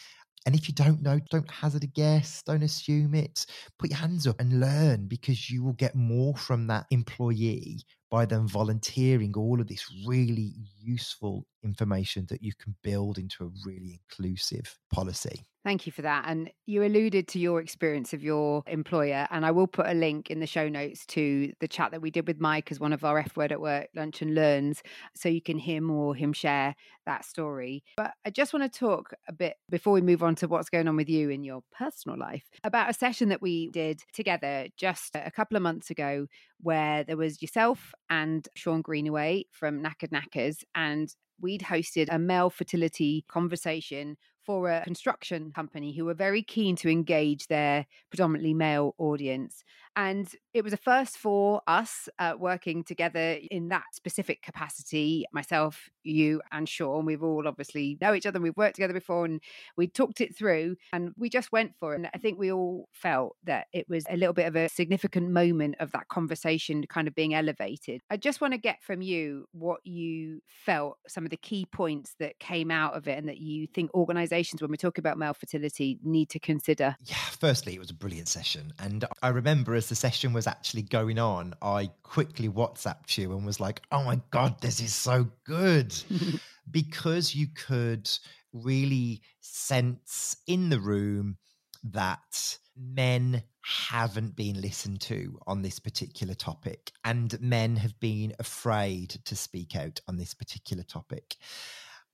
And 0.46 0.54
if 0.54 0.68
you 0.68 0.74
don't 0.74 1.02
know, 1.02 1.20
don't 1.30 1.50
hazard 1.50 1.85
a 1.85 1.88
guess, 1.88 2.42
don't 2.42 2.62
assume 2.62 3.14
it. 3.14 3.46
Put 3.78 3.90
your 3.90 3.98
hands 3.98 4.26
up 4.26 4.40
and 4.40 4.61
learn 4.61 5.06
because 5.06 5.50
you 5.50 5.62
will 5.62 5.72
get 5.72 5.94
more 5.94 6.37
from 6.37 6.66
that 6.68 6.87
employee 6.90 7.85
by 8.12 8.27
them 8.27 8.46
volunteering 8.46 9.33
all 9.35 9.59
of 9.59 9.66
this 9.66 9.87
really 10.07 10.53
useful 10.79 11.46
information 11.64 12.27
that 12.29 12.42
you 12.42 12.53
can 12.61 12.77
build 12.83 13.16
into 13.16 13.42
a 13.42 13.51
really 13.64 13.98
inclusive 14.11 14.79
policy. 14.92 15.46
Thank 15.64 15.87
you 15.87 15.92
for 15.92 16.03
that. 16.03 16.25
And 16.27 16.51
you 16.66 16.83
alluded 16.83 17.29
to 17.29 17.38
your 17.38 17.61
experience 17.61 18.12
of 18.12 18.22
your 18.22 18.64
employer, 18.66 19.29
and 19.31 19.46
I 19.46 19.53
will 19.53 19.68
put 19.68 19.87
a 19.87 19.94
link 19.94 20.29
in 20.29 20.40
the 20.40 20.46
show 20.46 20.68
notes 20.68 21.07
to 21.07 21.53
the 21.61 21.68
chat 21.68 21.92
that 21.92 22.03
we 22.03 22.11
did 22.11 22.27
with 22.27 22.40
Mike 22.40 22.72
as 22.72 22.81
one 22.81 22.92
of 22.92 23.05
our 23.05 23.18
F 23.18 23.37
Word 23.37 23.53
at 23.53 23.61
Work 23.61 23.87
Lunch 23.94 24.22
and 24.22 24.35
Learns, 24.35 24.83
so 25.14 25.29
you 25.29 25.40
can 25.40 25.59
hear 25.59 25.81
more 25.81 26.16
him 26.16 26.33
share 26.33 26.75
that 27.07 27.25
story. 27.25 27.85
But 27.96 28.12
I 28.25 28.31
just 28.31 28.53
want 28.53 28.70
to 28.70 28.79
talk 28.79 29.12
a 29.29 29.33
bit 29.33 29.55
before 29.70 29.92
we 29.92 30.01
move 30.01 30.25
on 30.25 30.35
to 30.37 30.48
what's 30.48 30.68
going 30.68 30.88
on 30.88 30.96
with 30.96 31.09
you 31.09 31.31
in 31.31 31.44
your 31.44 31.62
personal 31.70 32.18
life 32.18 32.44
about 32.64 32.90
a 32.90 32.94
session 32.94 33.29
that 33.29 33.42
we 33.42 33.70
did 33.70 34.01
together 34.12 34.66
just 34.77 35.14
a 35.14 35.31
couple 35.31 35.57
of 35.57 35.62
months 35.62 35.90
ago 35.90 36.27
where 36.62 37.05
there 37.05 37.16
was 37.16 37.42
yourself 37.42 37.92
and 38.09 38.48
Sean 38.55 38.83
Greenaway 38.83 39.44
from 39.51 39.83
Knackered 39.83 40.12
Knackers, 40.12 40.64
and 40.75 41.14
we'd 41.40 41.62
hosted 41.62 42.09
a 42.11 42.18
male 42.18 42.51
fertility 42.51 43.25
conversation 43.29 44.16
for 44.44 44.70
a 44.70 44.83
construction 44.83 45.53
company 45.53 45.94
who 45.94 46.05
were 46.05 46.14
very 46.14 46.42
keen 46.42 46.75
to 46.77 46.88
engage 46.88 47.46
their 47.46 47.87
predominantly 48.11 48.55
male 48.55 48.94
audience. 48.98 49.62
And 49.96 50.28
it 50.55 50.64
was 50.64 50.72
a 50.72 50.78
first 50.78 51.18
for 51.18 51.62
us 51.66 52.09
uh, 52.18 52.35
working 52.38 52.85
together 52.85 53.38
in 53.50 53.68
that 53.68 53.85
specific 53.92 54.42
capacity. 54.42 55.26
Myself, 55.33 55.90
you, 56.02 56.40
and 56.50 56.68
Sean, 56.68 57.05
we've 57.05 57.22
all 57.22 57.46
obviously 57.46 57.98
know 58.00 58.14
each 58.14 58.26
other. 58.26 58.37
and 58.37 58.44
We've 58.44 58.57
worked 58.57 58.76
together 58.76 58.94
before 58.94 59.24
and 59.24 59.40
we 59.76 59.87
talked 59.87 60.20
it 60.20 60.37
through 60.37 60.76
and 60.92 61.12
we 61.16 61.28
just 61.28 61.52
went 61.52 61.72
for 61.78 61.92
it. 61.92 61.96
And 61.96 62.09
I 62.14 62.18
think 62.18 62.38
we 62.38 62.52
all 62.52 62.88
felt 62.92 63.37
that 63.44 63.66
it 63.72 63.87
was 63.88 64.05
a 64.09 64.16
little 64.16 64.33
bit 64.33 64.46
of 64.46 64.57
a 64.57 64.68
significant 64.68 65.31
moment 65.31 65.76
of 65.81 65.92
that 65.92 66.09
conversation 66.09 66.85
kind 66.88 67.09
of 67.09 67.14
being 67.14 67.35
elevated. 67.35 68.00
I 68.11 68.16
just 68.16 68.40
want 68.40 68.55
to 68.55 68.59
get 68.59 68.83
from 68.83 69.02
you 69.02 69.46
what 69.52 69.81
you 69.85 70.40
felt, 70.46 70.98
some 71.07 71.24
of 71.24 71.31
the 71.31 71.37
key 71.37 71.66
points 71.66 72.14
that 72.18 72.38
came 72.38 72.70
out 72.70 72.94
of 72.94 73.09
it, 73.09 73.18
and 73.18 73.28
that 73.28 73.38
you 73.38 73.66
think 73.66 73.92
organizations, 73.94 74.62
when 74.62 74.70
we 74.70 74.76
talk 74.76 74.98
about 74.98 75.18
male 75.18 75.35
fertility, 75.35 75.98
need 76.02 76.28
to 76.31 76.38
consider. 76.38 76.96
Yeah, 77.05 77.16
firstly, 77.38 77.74
it 77.74 77.78
was 77.78 77.90
a 77.90 77.94
brilliant 77.94 78.28
session. 78.28 78.72
And 78.78 79.05
I 79.22 79.28
remember 79.28 79.74
as 79.83 79.88
the 79.88 79.97
session 79.97 80.33
was 80.33 80.47
actually 80.47 80.83
going 80.83 81.18
on, 81.18 81.55
I 81.61 81.90
quickly 82.05 82.49
WhatsApped 82.49 83.18
you 83.18 83.33
and 83.33 83.45
was 83.45 83.59
like, 83.59 83.83
oh 83.90 84.05
my 84.05 84.21
God, 84.31 84.61
this 84.61 84.81
is 84.81 84.95
so 84.95 85.27
good. 85.45 85.92
because 86.71 87.35
you 87.35 87.49
could 87.49 88.09
really 88.53 89.23
sense 89.40 90.37
in 90.47 90.68
the 90.68 90.79
room 90.79 91.37
that 91.83 92.59
men 92.79 93.42
haven't 93.62 94.37
been 94.37 94.61
listened 94.61 95.01
to 95.01 95.37
on 95.49 95.62
this 95.62 95.81
particular 95.81 96.35
topic 96.35 96.92
and 97.05 97.40
men 97.40 97.75
have 97.75 97.99
been 97.99 98.33
afraid 98.38 99.11
to 99.25 99.35
speak 99.35 99.75
out 99.75 100.01
on 100.07 100.16
this 100.16 100.33
particular 100.33 100.85
topic. 100.85 101.35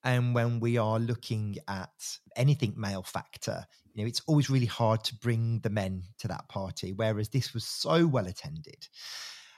And 0.04 0.34
when 0.34 0.60
we 0.60 0.76
are 0.76 0.98
looking 0.98 1.56
at 1.66 2.18
anything 2.36 2.74
male 2.76 3.02
factor, 3.02 3.64
you 3.94 4.02
know, 4.02 4.08
it's 4.08 4.22
always 4.26 4.48
really 4.48 4.66
hard 4.66 5.02
to 5.04 5.14
bring 5.16 5.60
the 5.60 5.70
men 5.70 6.04
to 6.18 6.28
that 6.28 6.48
party, 6.48 6.92
whereas 6.92 7.28
this 7.28 7.52
was 7.52 7.64
so 7.64 8.06
well 8.06 8.26
attended. 8.26 8.86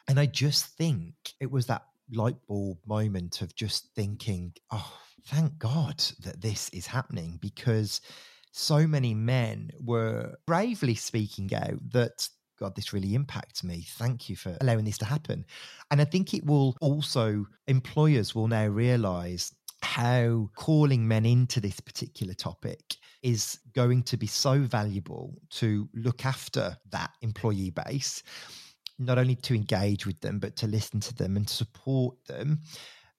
And 0.08 0.18
I 0.18 0.26
just 0.26 0.66
think 0.76 1.14
it 1.40 1.50
was 1.50 1.66
that 1.66 1.82
light 2.12 2.36
bulb 2.48 2.78
moment 2.86 3.42
of 3.42 3.54
just 3.54 3.94
thinking, 3.94 4.54
oh, 4.70 4.98
thank 5.26 5.58
God 5.58 6.02
that 6.24 6.40
this 6.40 6.68
is 6.70 6.86
happening 6.86 7.38
because 7.40 8.00
so 8.52 8.86
many 8.86 9.14
men 9.14 9.70
were 9.78 10.34
bravely 10.46 10.94
speaking 10.94 11.54
out 11.54 11.78
that 11.92 12.28
God, 12.58 12.76
this 12.76 12.92
really 12.92 13.14
impacts 13.14 13.64
me. 13.64 13.86
Thank 13.88 14.28
you 14.28 14.36
for 14.36 14.56
allowing 14.60 14.84
this 14.84 14.98
to 14.98 15.06
happen. 15.06 15.46
And 15.90 16.00
I 16.00 16.04
think 16.04 16.34
it 16.34 16.44
will 16.44 16.76
also, 16.82 17.46
employers 17.66 18.34
will 18.34 18.48
now 18.48 18.66
realize 18.66 19.54
how 19.82 20.48
calling 20.56 21.06
men 21.06 21.26
into 21.26 21.60
this 21.60 21.80
particular 21.80 22.34
topic 22.34 22.96
is 23.22 23.58
going 23.74 24.02
to 24.04 24.16
be 24.16 24.26
so 24.26 24.60
valuable 24.60 25.34
to 25.50 25.88
look 25.94 26.24
after 26.24 26.76
that 26.90 27.10
employee 27.22 27.70
base, 27.70 28.22
not 28.98 29.18
only 29.18 29.34
to 29.34 29.54
engage 29.54 30.06
with 30.06 30.20
them, 30.20 30.38
but 30.38 30.56
to 30.56 30.66
listen 30.66 31.00
to 31.00 31.14
them 31.14 31.36
and 31.36 31.48
support 31.48 32.16
them. 32.26 32.60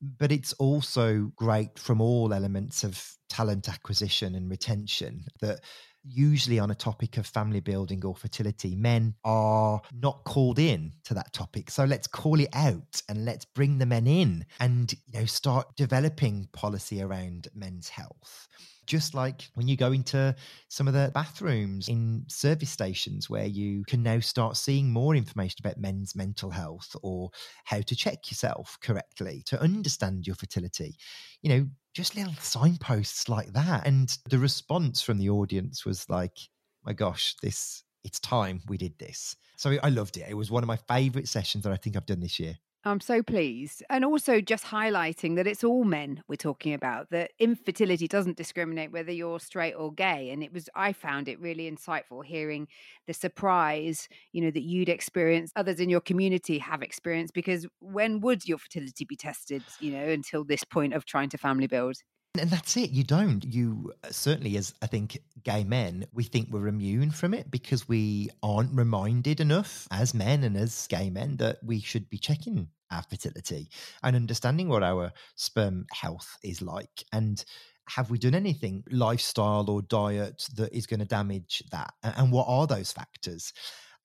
But 0.02 0.32
it's 0.32 0.54
also 0.54 1.32
great 1.36 1.78
from 1.78 2.02
all 2.02 2.34
elements 2.34 2.84
of 2.84 3.04
talent 3.30 3.70
acquisition 3.70 4.36
and 4.36 4.50
retention 4.50 5.26
that 5.42 5.62
usually 6.04 6.60
on 6.60 6.72
a 6.72 6.76
topic 6.76 7.18
of 7.18 7.26
family 7.26 7.60
building 7.60 8.04
or 8.06 8.16
fertility, 8.16 8.76
men 8.76 9.16
are 9.24 9.82
not 9.94 10.24
called 10.24 10.60
in 10.60 10.94
to 11.06 11.14
that 11.14 11.34
topic. 11.34 11.70
So 11.70 11.84
let's 11.86 12.08
call 12.08 12.40
it 12.40 12.50
out 12.54 13.02
and 13.10 13.26
let's 13.26 13.46
bring 13.46 13.78
the 13.78 13.86
men 13.86 14.08
in 14.08 14.46
and 14.60 14.92
you 15.06 15.20
know 15.20 15.26
start 15.26 15.76
developing 15.76 16.48
policy 16.54 17.02
around 17.02 17.48
men's 17.54 17.90
health. 17.90 18.48
Just 18.88 19.14
like 19.14 19.50
when 19.54 19.68
you 19.68 19.78
go 19.78 19.92
into 19.92 20.36
some 20.68 20.88
of 20.88 20.94
the 20.94 21.12
bathrooms 21.14 21.88
in 21.88 22.26
service 22.28 22.72
stations 22.72 23.30
where 23.30 23.46
you 23.46 23.84
can 23.86 24.04
now 24.04 24.20
start 24.20 24.58
seeing 24.58 24.92
more 24.92 25.16
information 25.16 25.58
about 25.60 25.78
men's 25.78 26.16
mental 26.16 26.50
health 26.50 26.96
or 27.04 27.30
how 27.64 27.80
to 27.82 27.96
check 27.96 28.30
yourself 28.30 28.78
correctly 28.82 29.44
to 29.46 29.62
understand 29.62 30.26
your 30.26 30.36
fertility. 30.36 30.98
You 31.42 31.50
know, 31.50 31.68
just 31.94 32.16
little 32.16 32.34
signposts 32.40 33.28
like 33.28 33.54
that. 33.54 33.86
And 33.86 34.18
the 34.30 34.40
response 34.40 35.02
from 35.02 35.18
the 35.18 35.30
audience 35.30 35.86
was 35.86 36.10
like, 36.10 36.38
my 36.84 36.94
gosh, 36.94 37.36
this, 37.42 37.84
it's 38.04 38.20
time 38.20 38.62
we 38.68 38.78
did 38.78 38.98
this. 38.98 39.36
So 39.58 39.78
I 39.84 39.90
loved 39.90 40.18
it. 40.18 40.26
It 40.30 40.36
was 40.36 40.50
one 40.50 40.64
of 40.64 40.68
my 40.68 40.78
favorite 40.88 41.28
sessions 41.28 41.64
that 41.64 41.74
I 41.74 41.78
think 41.78 41.96
I've 41.96 42.06
done 42.06 42.22
this 42.22 42.40
year. 42.40 42.58
I'm 42.84 43.00
so 43.00 43.22
pleased. 43.22 43.84
And 43.92 44.04
also 44.04 44.42
just 44.42 44.66
highlighting 44.66 45.36
that 45.36 45.46
it's 45.46 45.64
all 45.64 45.84
men 45.84 46.24
we're 46.28 46.36
talking 46.36 46.74
about, 46.74 47.12
that 47.12 47.32
infertility 47.38 48.08
doesn't 48.08 48.38
discriminate 48.38 48.92
whether 48.92 49.12
you're 49.12 49.40
straight 49.40 49.74
or 49.74 49.94
gay. 49.94 50.32
And 50.32 50.42
it 50.42 50.52
was, 50.52 50.68
I 50.74 50.92
found 50.92 51.28
it 51.28 51.40
really 51.40 51.70
insightful 51.70 52.26
hearing 52.26 52.68
the 53.06 53.14
surprise, 53.14 54.10
you 54.32 54.42
know, 54.42 54.50
that 54.50 54.64
you'd 54.64 54.90
experienced, 54.90 55.54
others 55.56 55.80
in 55.80 55.92
your 55.92 56.02
community 56.02 56.58
have 56.58 56.82
experienced, 56.82 57.36
because 57.36 57.68
when 57.80 58.20
would 58.22 58.48
your 58.48 58.58
fertility 58.58 59.06
be 59.06 59.16
tested, 59.16 59.64
you 59.80 59.92
know, 59.92 60.08
until 60.10 60.44
this 60.44 60.64
point 60.64 60.94
of 60.94 61.06
trying 61.06 61.30
to 61.30 61.38
family 61.38 61.68
build? 61.68 61.98
And 62.40 62.50
that's 62.50 62.78
it. 62.78 62.92
You 62.92 63.04
don't. 63.04 63.44
You 63.44 63.94
uh, 64.04 64.10
certainly, 64.10 64.56
as 64.56 64.74
I 64.82 64.88
think 64.88 65.20
gay 65.44 65.66
men, 65.66 66.06
we 66.14 66.24
think 66.24 66.48
we're 66.50 66.68
immune 66.68 67.12
from 67.12 67.34
it 67.34 67.52
because 67.52 67.90
we 67.90 68.30
aren't 68.42 68.76
reminded 68.76 69.42
enough 69.42 69.88
as 69.92 70.14
men 70.14 70.44
and 70.44 70.56
as 70.56 70.88
gay 70.88 71.10
men 71.10 71.38
that 71.38 71.58
we 71.62 71.82
should 71.82 72.10
be 72.10 72.18
checking 72.18 72.70
our 72.90 73.04
fertility 73.04 73.70
and 74.04 74.16
understanding 74.16 74.70
what 74.70 74.84
our 74.84 75.12
sperm 75.36 75.86
health 75.92 76.38
is 76.42 76.62
like. 76.62 77.04
And 77.12 77.44
have 77.90 78.10
we 78.10 78.18
done 78.18 78.36
anything, 78.36 78.84
lifestyle 78.90 79.70
or 79.70 79.82
diet, 79.82 80.48
that 80.56 80.74
is 80.74 80.88
going 80.88 81.02
to 81.02 81.06
damage 81.06 81.64
that? 81.72 81.94
And 82.02 82.32
what 82.32 82.46
are 82.48 82.66
those 82.66 82.94
factors? 82.94 83.52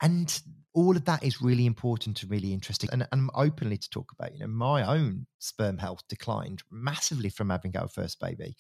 And 0.03 0.41
all 0.75 0.95
of 0.95 1.07
that 1.07 1.25
is 1.25 1.41
really 1.41 1.65
important 1.65 2.23
and 2.23 2.31
really 2.31 2.53
interesting. 2.53 2.91
And, 2.93 3.09
and 3.11 3.31
openly 3.35 3.79
to 3.79 3.91
talk 3.91 4.13
about, 4.13 4.35
you 4.35 4.41
know, 4.41 4.47
my 4.47 4.87
own 4.87 5.27
sperm 5.39 5.79
health 5.79 6.03
declined 6.07 6.63
massively 6.71 7.31
from 7.31 7.49
having 7.49 7.75
our 7.77 7.89
first 7.89 8.21
baby. 8.21 8.55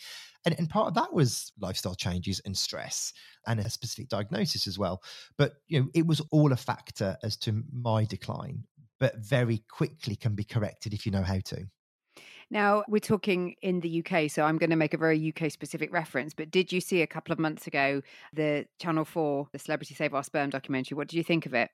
And, 0.46 0.54
and 0.58 0.70
part 0.70 0.88
of 0.88 0.94
that 0.94 1.12
was 1.12 1.52
lifestyle 1.60 1.94
changes 1.94 2.40
and 2.46 2.56
stress 2.56 3.12
and 3.46 3.60
a 3.60 3.68
specific 3.68 4.08
diagnosis 4.08 4.66
as 4.66 4.78
well. 4.78 5.02
But, 5.36 5.56
you 5.68 5.80
know, 5.80 5.88
it 5.94 6.06
was 6.06 6.22
all 6.30 6.52
a 6.52 6.56
factor 6.56 7.18
as 7.22 7.36
to 7.38 7.62
my 7.70 8.06
decline, 8.06 8.64
but 8.98 9.18
very 9.18 9.62
quickly 9.70 10.16
can 10.16 10.34
be 10.34 10.44
corrected 10.44 10.94
if 10.94 11.04
you 11.04 11.12
know 11.12 11.22
how 11.22 11.40
to. 11.44 11.66
Now, 12.50 12.84
we're 12.88 13.00
talking 13.00 13.56
in 13.60 13.80
the 13.80 14.04
UK, 14.04 14.30
so 14.30 14.44
I'm 14.44 14.56
going 14.56 14.70
to 14.70 14.76
make 14.76 14.94
a 14.94 14.98
very 14.98 15.34
UK 15.34 15.50
specific 15.50 15.92
reference. 15.92 16.32
But 16.32 16.50
did 16.50 16.72
you 16.72 16.80
see 16.80 17.02
a 17.02 17.06
couple 17.06 17.32
of 17.32 17.38
months 17.38 17.66
ago 17.66 18.02
the 18.32 18.66
Channel 18.78 19.04
4, 19.04 19.48
the 19.52 19.58
Celebrity 19.58 19.94
Save 19.94 20.14
Our 20.14 20.22
Sperm 20.22 20.50
documentary? 20.50 20.96
What 20.96 21.08
did 21.08 21.16
you 21.16 21.24
think 21.24 21.46
of 21.46 21.54
it? 21.54 21.70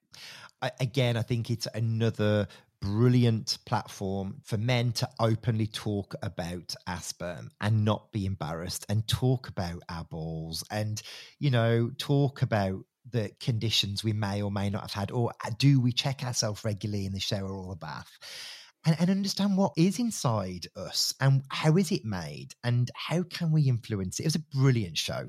I, 0.63 0.71
again, 0.81 1.17
I 1.17 1.23
think 1.23 1.51
it's 1.51 1.69
another 1.75 2.49
brilliant 2.81 3.59
platform 3.67 4.41
for 4.43 4.57
men 4.57 4.93
to 4.93 5.09
openly 5.21 5.67
talk 5.69 6.15
about 6.23 6.75
our 6.87 7.01
sperm 7.01 7.51
and 7.61 7.85
not 7.85 8.11
be 8.11 8.27
embarrassed 8.27 8.85
and 8.89 9.07
talk 9.07 9.49
about 9.49 9.81
our 9.89 10.05
balls 10.05 10.65
and, 10.71 11.01
you 11.39 11.51
know, 11.51 11.91
talk 11.99 12.43
about 12.43 12.85
the 13.11 13.31
conditions 13.41 14.03
we 14.03 14.13
may 14.13 14.43
or 14.43 14.51
may 14.51 14.71
not 14.71 14.83
have 14.83 14.93
had, 14.93 15.11
or 15.11 15.33
uh, 15.45 15.51
do 15.59 15.81
we 15.81 15.93
check 15.93 16.25
ourselves 16.25 16.65
regularly 16.65 17.05
in 17.05 17.13
the 17.13 17.21
shower 17.21 17.53
or 17.53 17.75
the 17.75 17.77
bath? 17.77 18.19
And, 18.85 18.97
and 18.99 19.11
understand 19.11 19.57
what 19.57 19.73
is 19.77 19.99
inside 19.99 20.67
us 20.77 21.15
and 21.21 21.43
how 21.49 21.77
is 21.77 21.93
it 21.93 22.05
made 22.05 22.55
and 22.65 22.91
how 22.95 23.23
can 23.25 23.53
we 23.53 23.63
influence 23.63 24.19
it. 24.19 24.25
It 24.25 24.27
was 24.27 24.35
a 24.37 24.57
brilliant 24.57 24.99
show 24.99 25.29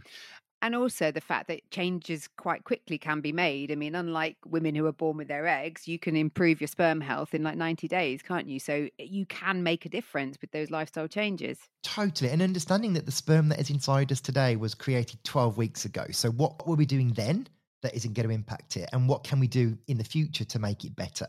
and 0.63 0.75
also 0.75 1.11
the 1.11 1.19
fact 1.19 1.49
that 1.49 1.69
changes 1.71 2.29
quite 2.37 2.63
quickly 2.63 2.97
can 2.97 3.19
be 3.19 3.33
made. 3.33 3.69
I 3.69 3.75
mean, 3.75 3.95
unlike 3.95 4.37
women 4.45 4.73
who 4.75 4.85
are 4.85 4.93
born 4.93 5.17
with 5.17 5.27
their 5.27 5.45
eggs, 5.45 5.89
you 5.89 5.99
can 5.99 6.15
improve 6.15 6.61
your 6.61 6.69
sperm 6.69 7.01
health 7.01 7.33
in 7.33 7.43
like 7.43 7.57
90 7.57 7.89
days, 7.89 8.21
can't 8.21 8.47
you? 8.47 8.59
So 8.59 8.87
eh, 8.97 9.03
you 9.03 9.25
can 9.25 9.61
make 9.61 9.85
a 9.85 9.89
difference 9.89 10.37
with 10.39 10.51
those 10.51 10.71
lifestyle 10.71 11.09
changes. 11.09 11.59
Totally. 11.83 12.31
And 12.31 12.41
understanding 12.41 12.93
that 12.93 13.05
the 13.05 13.11
sperm 13.11 13.49
that 13.49 13.59
is 13.59 13.69
inside 13.69 14.09
us 14.13 14.21
today 14.21 14.55
was 14.55 14.73
created 14.73 15.21
12 15.25 15.57
weeks 15.57 15.83
ago. 15.83 16.05
So 16.11 16.29
what 16.31 16.65
were 16.65 16.75
we 16.75 16.85
doing 16.85 17.11
then? 17.11 17.49
That 17.83 17.95
isn't 17.95 18.13
going 18.13 18.27
to 18.27 18.33
impact 18.33 18.77
it 18.77 18.89
and 18.91 19.07
what 19.07 19.23
can 19.23 19.39
we 19.39 19.47
do 19.47 19.77
in 19.87 19.97
the 19.97 20.03
future 20.03 20.43
to 20.43 20.59
make 20.59 20.83
it 20.83 20.95
better? 20.95 21.27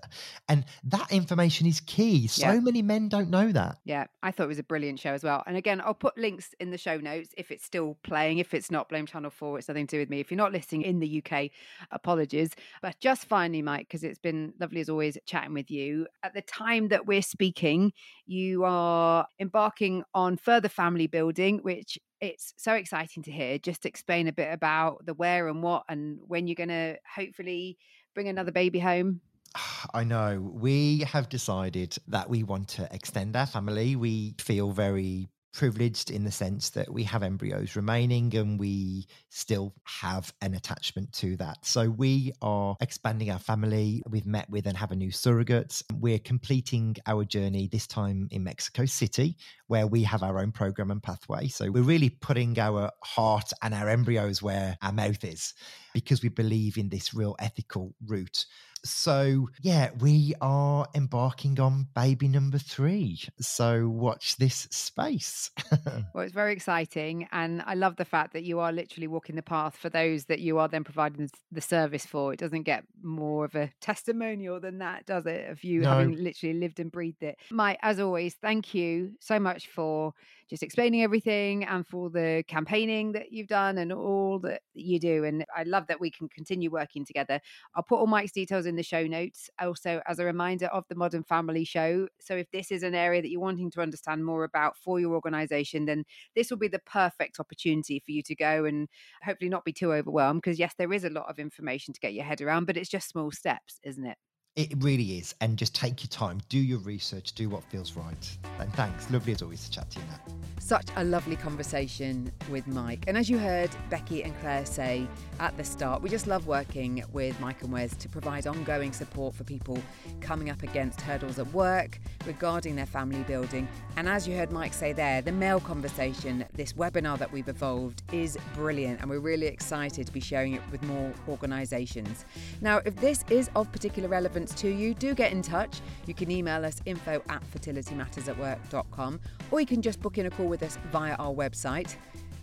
And 0.48 0.64
that 0.84 1.12
information 1.12 1.66
is 1.66 1.80
key. 1.80 2.26
So 2.26 2.52
yeah. 2.52 2.60
many 2.60 2.82
men 2.82 3.08
don't 3.08 3.30
know 3.30 3.52
that. 3.52 3.78
Yeah 3.84 4.06
i 4.22 4.30
thought 4.30 4.44
it 4.44 4.48
was 4.48 4.58
a 4.58 4.64
brilliant 4.64 4.98
show 4.98 5.12
as 5.12 5.22
well. 5.22 5.42
And 5.46 5.56
again 5.56 5.82
i'll 5.84 5.94
put 5.94 6.16
links 6.16 6.54
in 6.60 6.70
the 6.70 6.78
show 6.78 6.96
notes 6.96 7.30
if 7.36 7.50
it's 7.50 7.64
still 7.64 7.98
playing. 8.02 8.38
If 8.38 8.54
it's 8.54 8.70
not 8.70 8.88
blame 8.88 9.06
channel 9.06 9.30
4 9.30 9.58
it's 9.58 9.68
nothing 9.68 9.86
to 9.88 9.96
do 9.96 10.00
with 10.00 10.10
me. 10.10 10.20
If 10.20 10.30
you're 10.30 10.38
not 10.38 10.52
listening 10.52 10.82
in 10.82 11.00
the 11.00 11.22
uk 11.22 11.50
apologies. 11.90 12.52
But 12.82 12.98
just 13.00 13.26
finally 13.26 13.62
mike 13.62 13.86
because 13.88 14.04
it's 14.04 14.18
been 14.18 14.54
lovely 14.58 14.80
as 14.80 14.88
always 14.88 15.18
chatting 15.26 15.54
with 15.54 15.70
you. 15.70 16.06
At 16.22 16.34
the 16.34 16.42
time 16.42 16.88
that 16.88 17.06
we're 17.06 17.22
speaking 17.22 17.92
you 18.26 18.64
are 18.64 19.26
embarking 19.38 20.04
on 20.14 20.36
further 20.36 20.68
family 20.68 21.06
building 21.06 21.58
which 21.58 21.98
it's 22.24 22.54
so 22.56 22.74
exciting 22.74 23.22
to 23.24 23.30
hear. 23.30 23.58
Just 23.58 23.86
explain 23.86 24.28
a 24.28 24.32
bit 24.32 24.52
about 24.52 25.04
the 25.04 25.14
where 25.14 25.48
and 25.48 25.62
what 25.62 25.84
and 25.88 26.18
when 26.26 26.46
you're 26.46 26.54
going 26.54 26.68
to 26.68 26.96
hopefully 27.14 27.76
bring 28.14 28.28
another 28.28 28.52
baby 28.52 28.78
home. 28.78 29.20
Ah, 29.56 29.86
I 29.94 30.04
know. 30.04 30.40
We 30.40 31.00
have 31.00 31.28
decided 31.28 31.96
that 32.08 32.28
we 32.28 32.42
want 32.42 32.68
to 32.70 32.88
extend 32.92 33.36
our 33.36 33.46
family. 33.46 33.94
We 33.94 34.34
feel 34.38 34.72
very 34.72 35.28
privileged 35.54 36.10
in 36.10 36.24
the 36.24 36.30
sense 36.30 36.70
that 36.70 36.92
we 36.92 37.04
have 37.04 37.22
embryos 37.22 37.76
remaining 37.76 38.34
and 38.34 38.58
we 38.58 39.06
still 39.30 39.72
have 39.84 40.32
an 40.42 40.54
attachment 40.54 41.12
to 41.12 41.36
that. 41.36 41.64
So 41.64 41.88
we 41.88 42.32
are 42.42 42.76
expanding 42.80 43.30
our 43.30 43.38
family. 43.38 44.02
We've 44.08 44.26
met 44.26 44.50
with 44.50 44.66
and 44.66 44.76
have 44.76 44.90
a 44.90 44.96
new 44.96 45.12
surrogate. 45.12 45.82
We're 45.94 46.18
completing 46.18 46.96
our 47.06 47.24
journey 47.24 47.68
this 47.70 47.86
time 47.86 48.28
in 48.32 48.42
Mexico 48.42 48.84
City, 48.84 49.36
where 49.68 49.86
we 49.86 50.02
have 50.02 50.22
our 50.22 50.40
own 50.40 50.50
program 50.50 50.90
and 50.90 51.02
pathway. 51.02 51.48
So 51.48 51.70
we're 51.70 51.82
really 51.82 52.10
putting 52.10 52.58
our 52.58 52.90
heart 53.04 53.52
and 53.62 53.72
our 53.72 53.88
embryos 53.88 54.42
where 54.42 54.76
our 54.82 54.92
mouth 54.92 55.24
is 55.24 55.54
because 55.94 56.22
we 56.22 56.28
believe 56.28 56.76
in 56.76 56.88
this 56.88 57.14
real 57.14 57.36
ethical 57.38 57.94
route. 58.04 58.44
So, 58.84 59.48
yeah, 59.62 59.90
we 60.00 60.34
are 60.40 60.86
embarking 60.94 61.58
on 61.58 61.88
baby 61.94 62.28
number 62.28 62.58
three. 62.58 63.20
So, 63.40 63.88
watch 63.88 64.36
this 64.36 64.68
space. 64.70 65.50
well, 66.14 66.24
it's 66.24 66.34
very 66.34 66.52
exciting. 66.52 67.26
And 67.32 67.62
I 67.66 67.74
love 67.74 67.96
the 67.96 68.04
fact 68.04 68.34
that 68.34 68.44
you 68.44 68.60
are 68.60 68.72
literally 68.72 69.06
walking 69.08 69.36
the 69.36 69.42
path 69.42 69.76
for 69.76 69.88
those 69.88 70.26
that 70.26 70.40
you 70.40 70.58
are 70.58 70.68
then 70.68 70.84
providing 70.84 71.30
the 71.50 71.60
service 71.60 72.04
for. 72.04 72.32
It 72.32 72.38
doesn't 72.38 72.64
get 72.64 72.84
more 73.02 73.46
of 73.46 73.54
a 73.54 73.72
testimonial 73.80 74.60
than 74.60 74.78
that, 74.78 75.06
does 75.06 75.26
it? 75.26 75.48
Of 75.48 75.64
you 75.64 75.80
no. 75.80 75.90
having 75.90 76.22
literally 76.22 76.58
lived 76.58 76.78
and 76.78 76.92
breathed 76.92 77.22
it. 77.22 77.36
Mike, 77.50 77.78
as 77.82 78.00
always, 78.00 78.34
thank 78.34 78.74
you 78.74 79.12
so 79.20 79.38
much 79.38 79.68
for 79.68 80.12
just 80.48 80.62
explaining 80.62 81.02
everything 81.02 81.64
and 81.64 81.86
for 81.86 82.10
the 82.10 82.44
campaigning 82.48 83.12
that 83.12 83.32
you've 83.32 83.48
done 83.48 83.78
and 83.78 83.92
all 83.92 84.38
that 84.40 84.62
you 84.74 84.98
do. 85.00 85.24
And 85.24 85.44
I 85.56 85.62
love 85.64 85.86
that 85.88 86.00
we 86.00 86.10
can 86.10 86.28
continue 86.28 86.70
working 86.70 87.04
together. 87.04 87.40
I'll 87.74 87.82
put 87.82 87.96
all 87.98 88.06
Mike's 88.06 88.32
details 88.32 88.66
in 88.66 88.76
the 88.76 88.82
show 88.82 89.06
notes, 89.06 89.48
also 89.60 90.00
as 90.06 90.18
a 90.18 90.24
reminder 90.24 90.66
of 90.66 90.84
the 90.88 90.94
Modern 90.94 91.22
Family 91.24 91.64
Show. 91.64 92.08
So 92.20 92.36
if 92.36 92.50
this 92.50 92.70
is 92.70 92.82
an 92.82 92.94
area 92.94 93.22
that 93.22 93.30
you're 93.30 93.40
wanting 93.40 93.70
to 93.72 93.80
understand 93.80 94.24
more 94.24 94.44
about 94.44 94.76
for 94.76 95.00
your 95.00 95.14
organization, 95.14 95.86
then 95.86 96.04
this 96.34 96.50
will 96.50 96.58
be 96.58 96.68
the 96.68 96.80
perfect 96.80 97.40
opportunity 97.40 98.00
for 98.00 98.12
you 98.12 98.22
to 98.22 98.34
go 98.34 98.64
and 98.64 98.88
hopefully 99.22 99.48
not 99.48 99.64
be 99.64 99.72
too 99.72 99.92
overwhelmed 99.92 100.42
because, 100.42 100.58
yes, 100.58 100.74
there 100.76 100.92
is 100.92 101.04
a 101.04 101.10
lot 101.10 101.28
of 101.30 101.38
information 101.38 101.94
to 101.94 102.00
get 102.00 102.14
your 102.14 102.24
head 102.24 102.40
around, 102.40 102.66
but 102.66 102.76
it's 102.76 102.90
just 102.90 103.08
small 103.08 103.30
steps, 103.30 103.80
isn't 103.82 104.06
it? 104.06 104.18
It 104.56 104.72
really 104.78 105.18
is. 105.18 105.34
And 105.40 105.56
just 105.56 105.74
take 105.74 106.04
your 106.04 106.08
time, 106.10 106.40
do 106.48 106.58
your 106.58 106.78
research, 106.78 107.32
do 107.32 107.48
what 107.48 107.64
feels 107.64 107.96
right. 107.96 108.38
And 108.60 108.72
thanks. 108.74 109.10
Lovely 109.10 109.32
as 109.32 109.42
always 109.42 109.64
to 109.64 109.70
chat 109.70 109.90
to 109.90 109.98
you, 109.98 110.04
Nat. 110.06 110.20
Such 110.60 110.86
a 110.94 111.02
lovely 111.04 111.34
conversation 111.34 112.32
with 112.48 112.66
Mike. 112.68 113.04
And 113.08 113.18
as 113.18 113.28
you 113.28 113.36
heard 113.36 113.70
Becky 113.90 114.22
and 114.22 114.32
Claire 114.40 114.64
say 114.64 115.08
at 115.40 115.56
the 115.56 115.64
start, 115.64 116.02
we 116.02 116.08
just 116.08 116.28
love 116.28 116.46
working 116.46 117.02
with 117.12 117.38
Mike 117.40 117.62
and 117.62 117.72
Wes 117.72 117.96
to 117.96 118.08
provide 118.08 118.46
ongoing 118.46 118.92
support 118.92 119.34
for 119.34 119.42
people 119.42 119.76
coming 120.20 120.50
up 120.50 120.62
against 120.62 121.00
hurdles 121.00 121.40
at 121.40 121.52
work 121.52 121.98
regarding 122.24 122.76
their 122.76 122.86
family 122.86 123.24
building. 123.24 123.68
And 123.96 124.08
as 124.08 124.26
you 124.28 124.36
heard 124.36 124.52
Mike 124.52 124.72
say 124.72 124.92
there, 124.92 125.20
the 125.20 125.32
male 125.32 125.60
conversation, 125.60 126.44
this 126.54 126.74
webinar 126.74 127.18
that 127.18 127.30
we've 127.30 127.48
evolved, 127.48 128.04
is 128.12 128.38
brilliant. 128.54 129.00
And 129.00 129.10
we're 129.10 129.18
really 129.18 129.46
excited 129.46 130.06
to 130.06 130.12
be 130.12 130.20
sharing 130.20 130.54
it 130.54 130.62
with 130.70 130.82
more 130.84 131.12
organisations. 131.28 132.24
Now, 132.60 132.80
if 132.86 132.94
this 132.96 133.24
is 133.28 133.50
of 133.56 133.70
particular 133.72 134.08
to 134.52 134.68
you, 134.68 134.94
do 134.94 135.14
get 135.14 135.32
in 135.32 135.42
touch. 135.42 135.80
You 136.06 136.14
can 136.14 136.30
email 136.30 136.64
us 136.64 136.80
info 136.84 137.22
at 137.28 137.42
fertilitymattersatwork.com 137.52 139.20
or 139.50 139.60
you 139.60 139.66
can 139.66 139.82
just 139.82 140.00
book 140.00 140.18
in 140.18 140.26
a 140.26 140.30
call 140.30 140.46
with 140.46 140.62
us 140.62 140.78
via 140.90 141.14
our 141.14 141.32
website. 141.32 141.96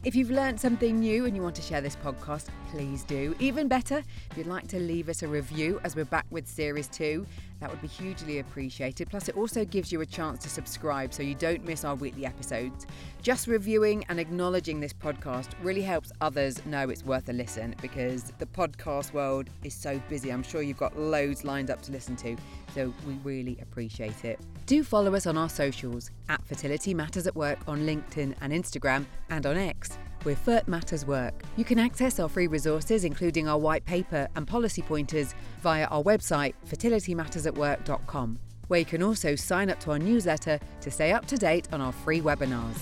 If 0.04 0.16
you've 0.16 0.32
learned 0.32 0.60
something 0.60 1.00
new 1.00 1.26
and 1.26 1.36
you 1.36 1.44
want 1.44 1.56
to 1.58 1.62
share 1.62 1.80
this 1.80 1.96
podcast, 1.96 2.48
please 2.72 3.04
do. 3.04 3.36
Even 3.40 3.68
better, 3.68 4.02
if 4.32 4.38
you'd 4.38 4.48
like 4.48 4.68
to 4.70 4.80
leave 4.80 5.10
us 5.10 5.22
a 5.22 5.28
review 5.28 5.80
as 5.84 5.96
we're 5.96 6.06
back 6.06 6.26
with 6.32 6.48
series 6.48 6.88
two, 6.88 7.28
that 7.62 7.70
would 7.70 7.82
be 7.82 7.88
hugely 7.88 8.40
appreciated. 8.40 9.10
Plus, 9.10 9.30
it 9.30 9.38
also 9.38 9.64
gives 9.64 9.92
you 9.92 10.02
a 10.02 10.06
chance 10.06 10.40
to 10.40 10.50
subscribe 10.50 11.14
so 11.14 11.24
you 11.24 11.36
don't 11.36 11.64
miss 11.64 11.86
our 11.86 11.96
weekly 11.96 12.26
episodes. 12.26 12.86
Just 13.22 13.48
reviewing 13.48 14.04
and 14.10 14.20
acknowledging 14.20 14.80
this 14.80 14.94
podcast 14.94 15.52
really 15.62 15.84
helps 15.84 16.12
others 16.22 16.64
know 16.66 16.90
it's 16.90 17.06
worth 17.06 17.30
a 17.30 17.34
listen 17.34 17.76
because 17.82 18.34
the 18.40 18.48
podcast 18.48 19.14
world 19.14 19.50
is 19.64 19.74
so 19.74 20.02
busy. 20.10 20.32
I'm 20.32 20.44
sure 20.44 20.62
you've 20.62 20.78
got 20.78 20.98
loads 21.00 21.44
lined 21.44 21.70
up 21.70 21.82
to 21.84 21.92
listen 21.92 22.16
to, 22.18 22.36
so 22.74 22.94
we 23.08 23.14
really 23.24 23.58
appreciate 23.62 24.26
it. 24.26 24.40
Do 24.66 24.84
follow 24.84 25.16
us 25.16 25.28
on 25.28 25.38
our 25.38 25.50
socials 25.50 26.10
at 26.30 26.44
Fertility 26.46 26.94
Matters 26.94 27.28
at 27.28 27.36
Work 27.36 27.60
on 27.68 27.82
LinkedIn 27.82 28.36
and 28.42 28.52
Instagram 28.52 29.06
and 29.30 29.46
on 29.46 29.56
X 29.56 29.98
where 30.24 30.36
FERT 30.36 30.68
Matters 30.68 31.06
work. 31.06 31.44
You 31.58 31.66
can 31.66 31.80
access 31.80 32.20
our 32.20 32.30
free 32.30 32.48
resources, 32.48 33.04
including 33.04 33.48
our 33.48 33.58
white 33.58 33.86
paper 33.86 34.28
and 34.36 34.48
policy 34.48 34.82
pointers, 34.82 35.34
via 35.62 35.86
our 35.86 36.04
website, 36.04 36.54
fertilitymattersatwork.com, 36.68 38.40
where 38.68 38.80
you 38.80 38.86
can 38.86 39.04
also 39.04 39.36
sign 39.36 39.70
up 39.70 39.80
to 39.82 39.92
our 39.92 40.00
newsletter 40.00 40.60
to 40.82 40.92
stay 40.92 41.12
up 41.12 41.26
to 41.28 41.38
date 41.38 41.68
on 41.72 41.82
our 41.82 41.92
free 41.92 42.22
webinars. 42.22 42.78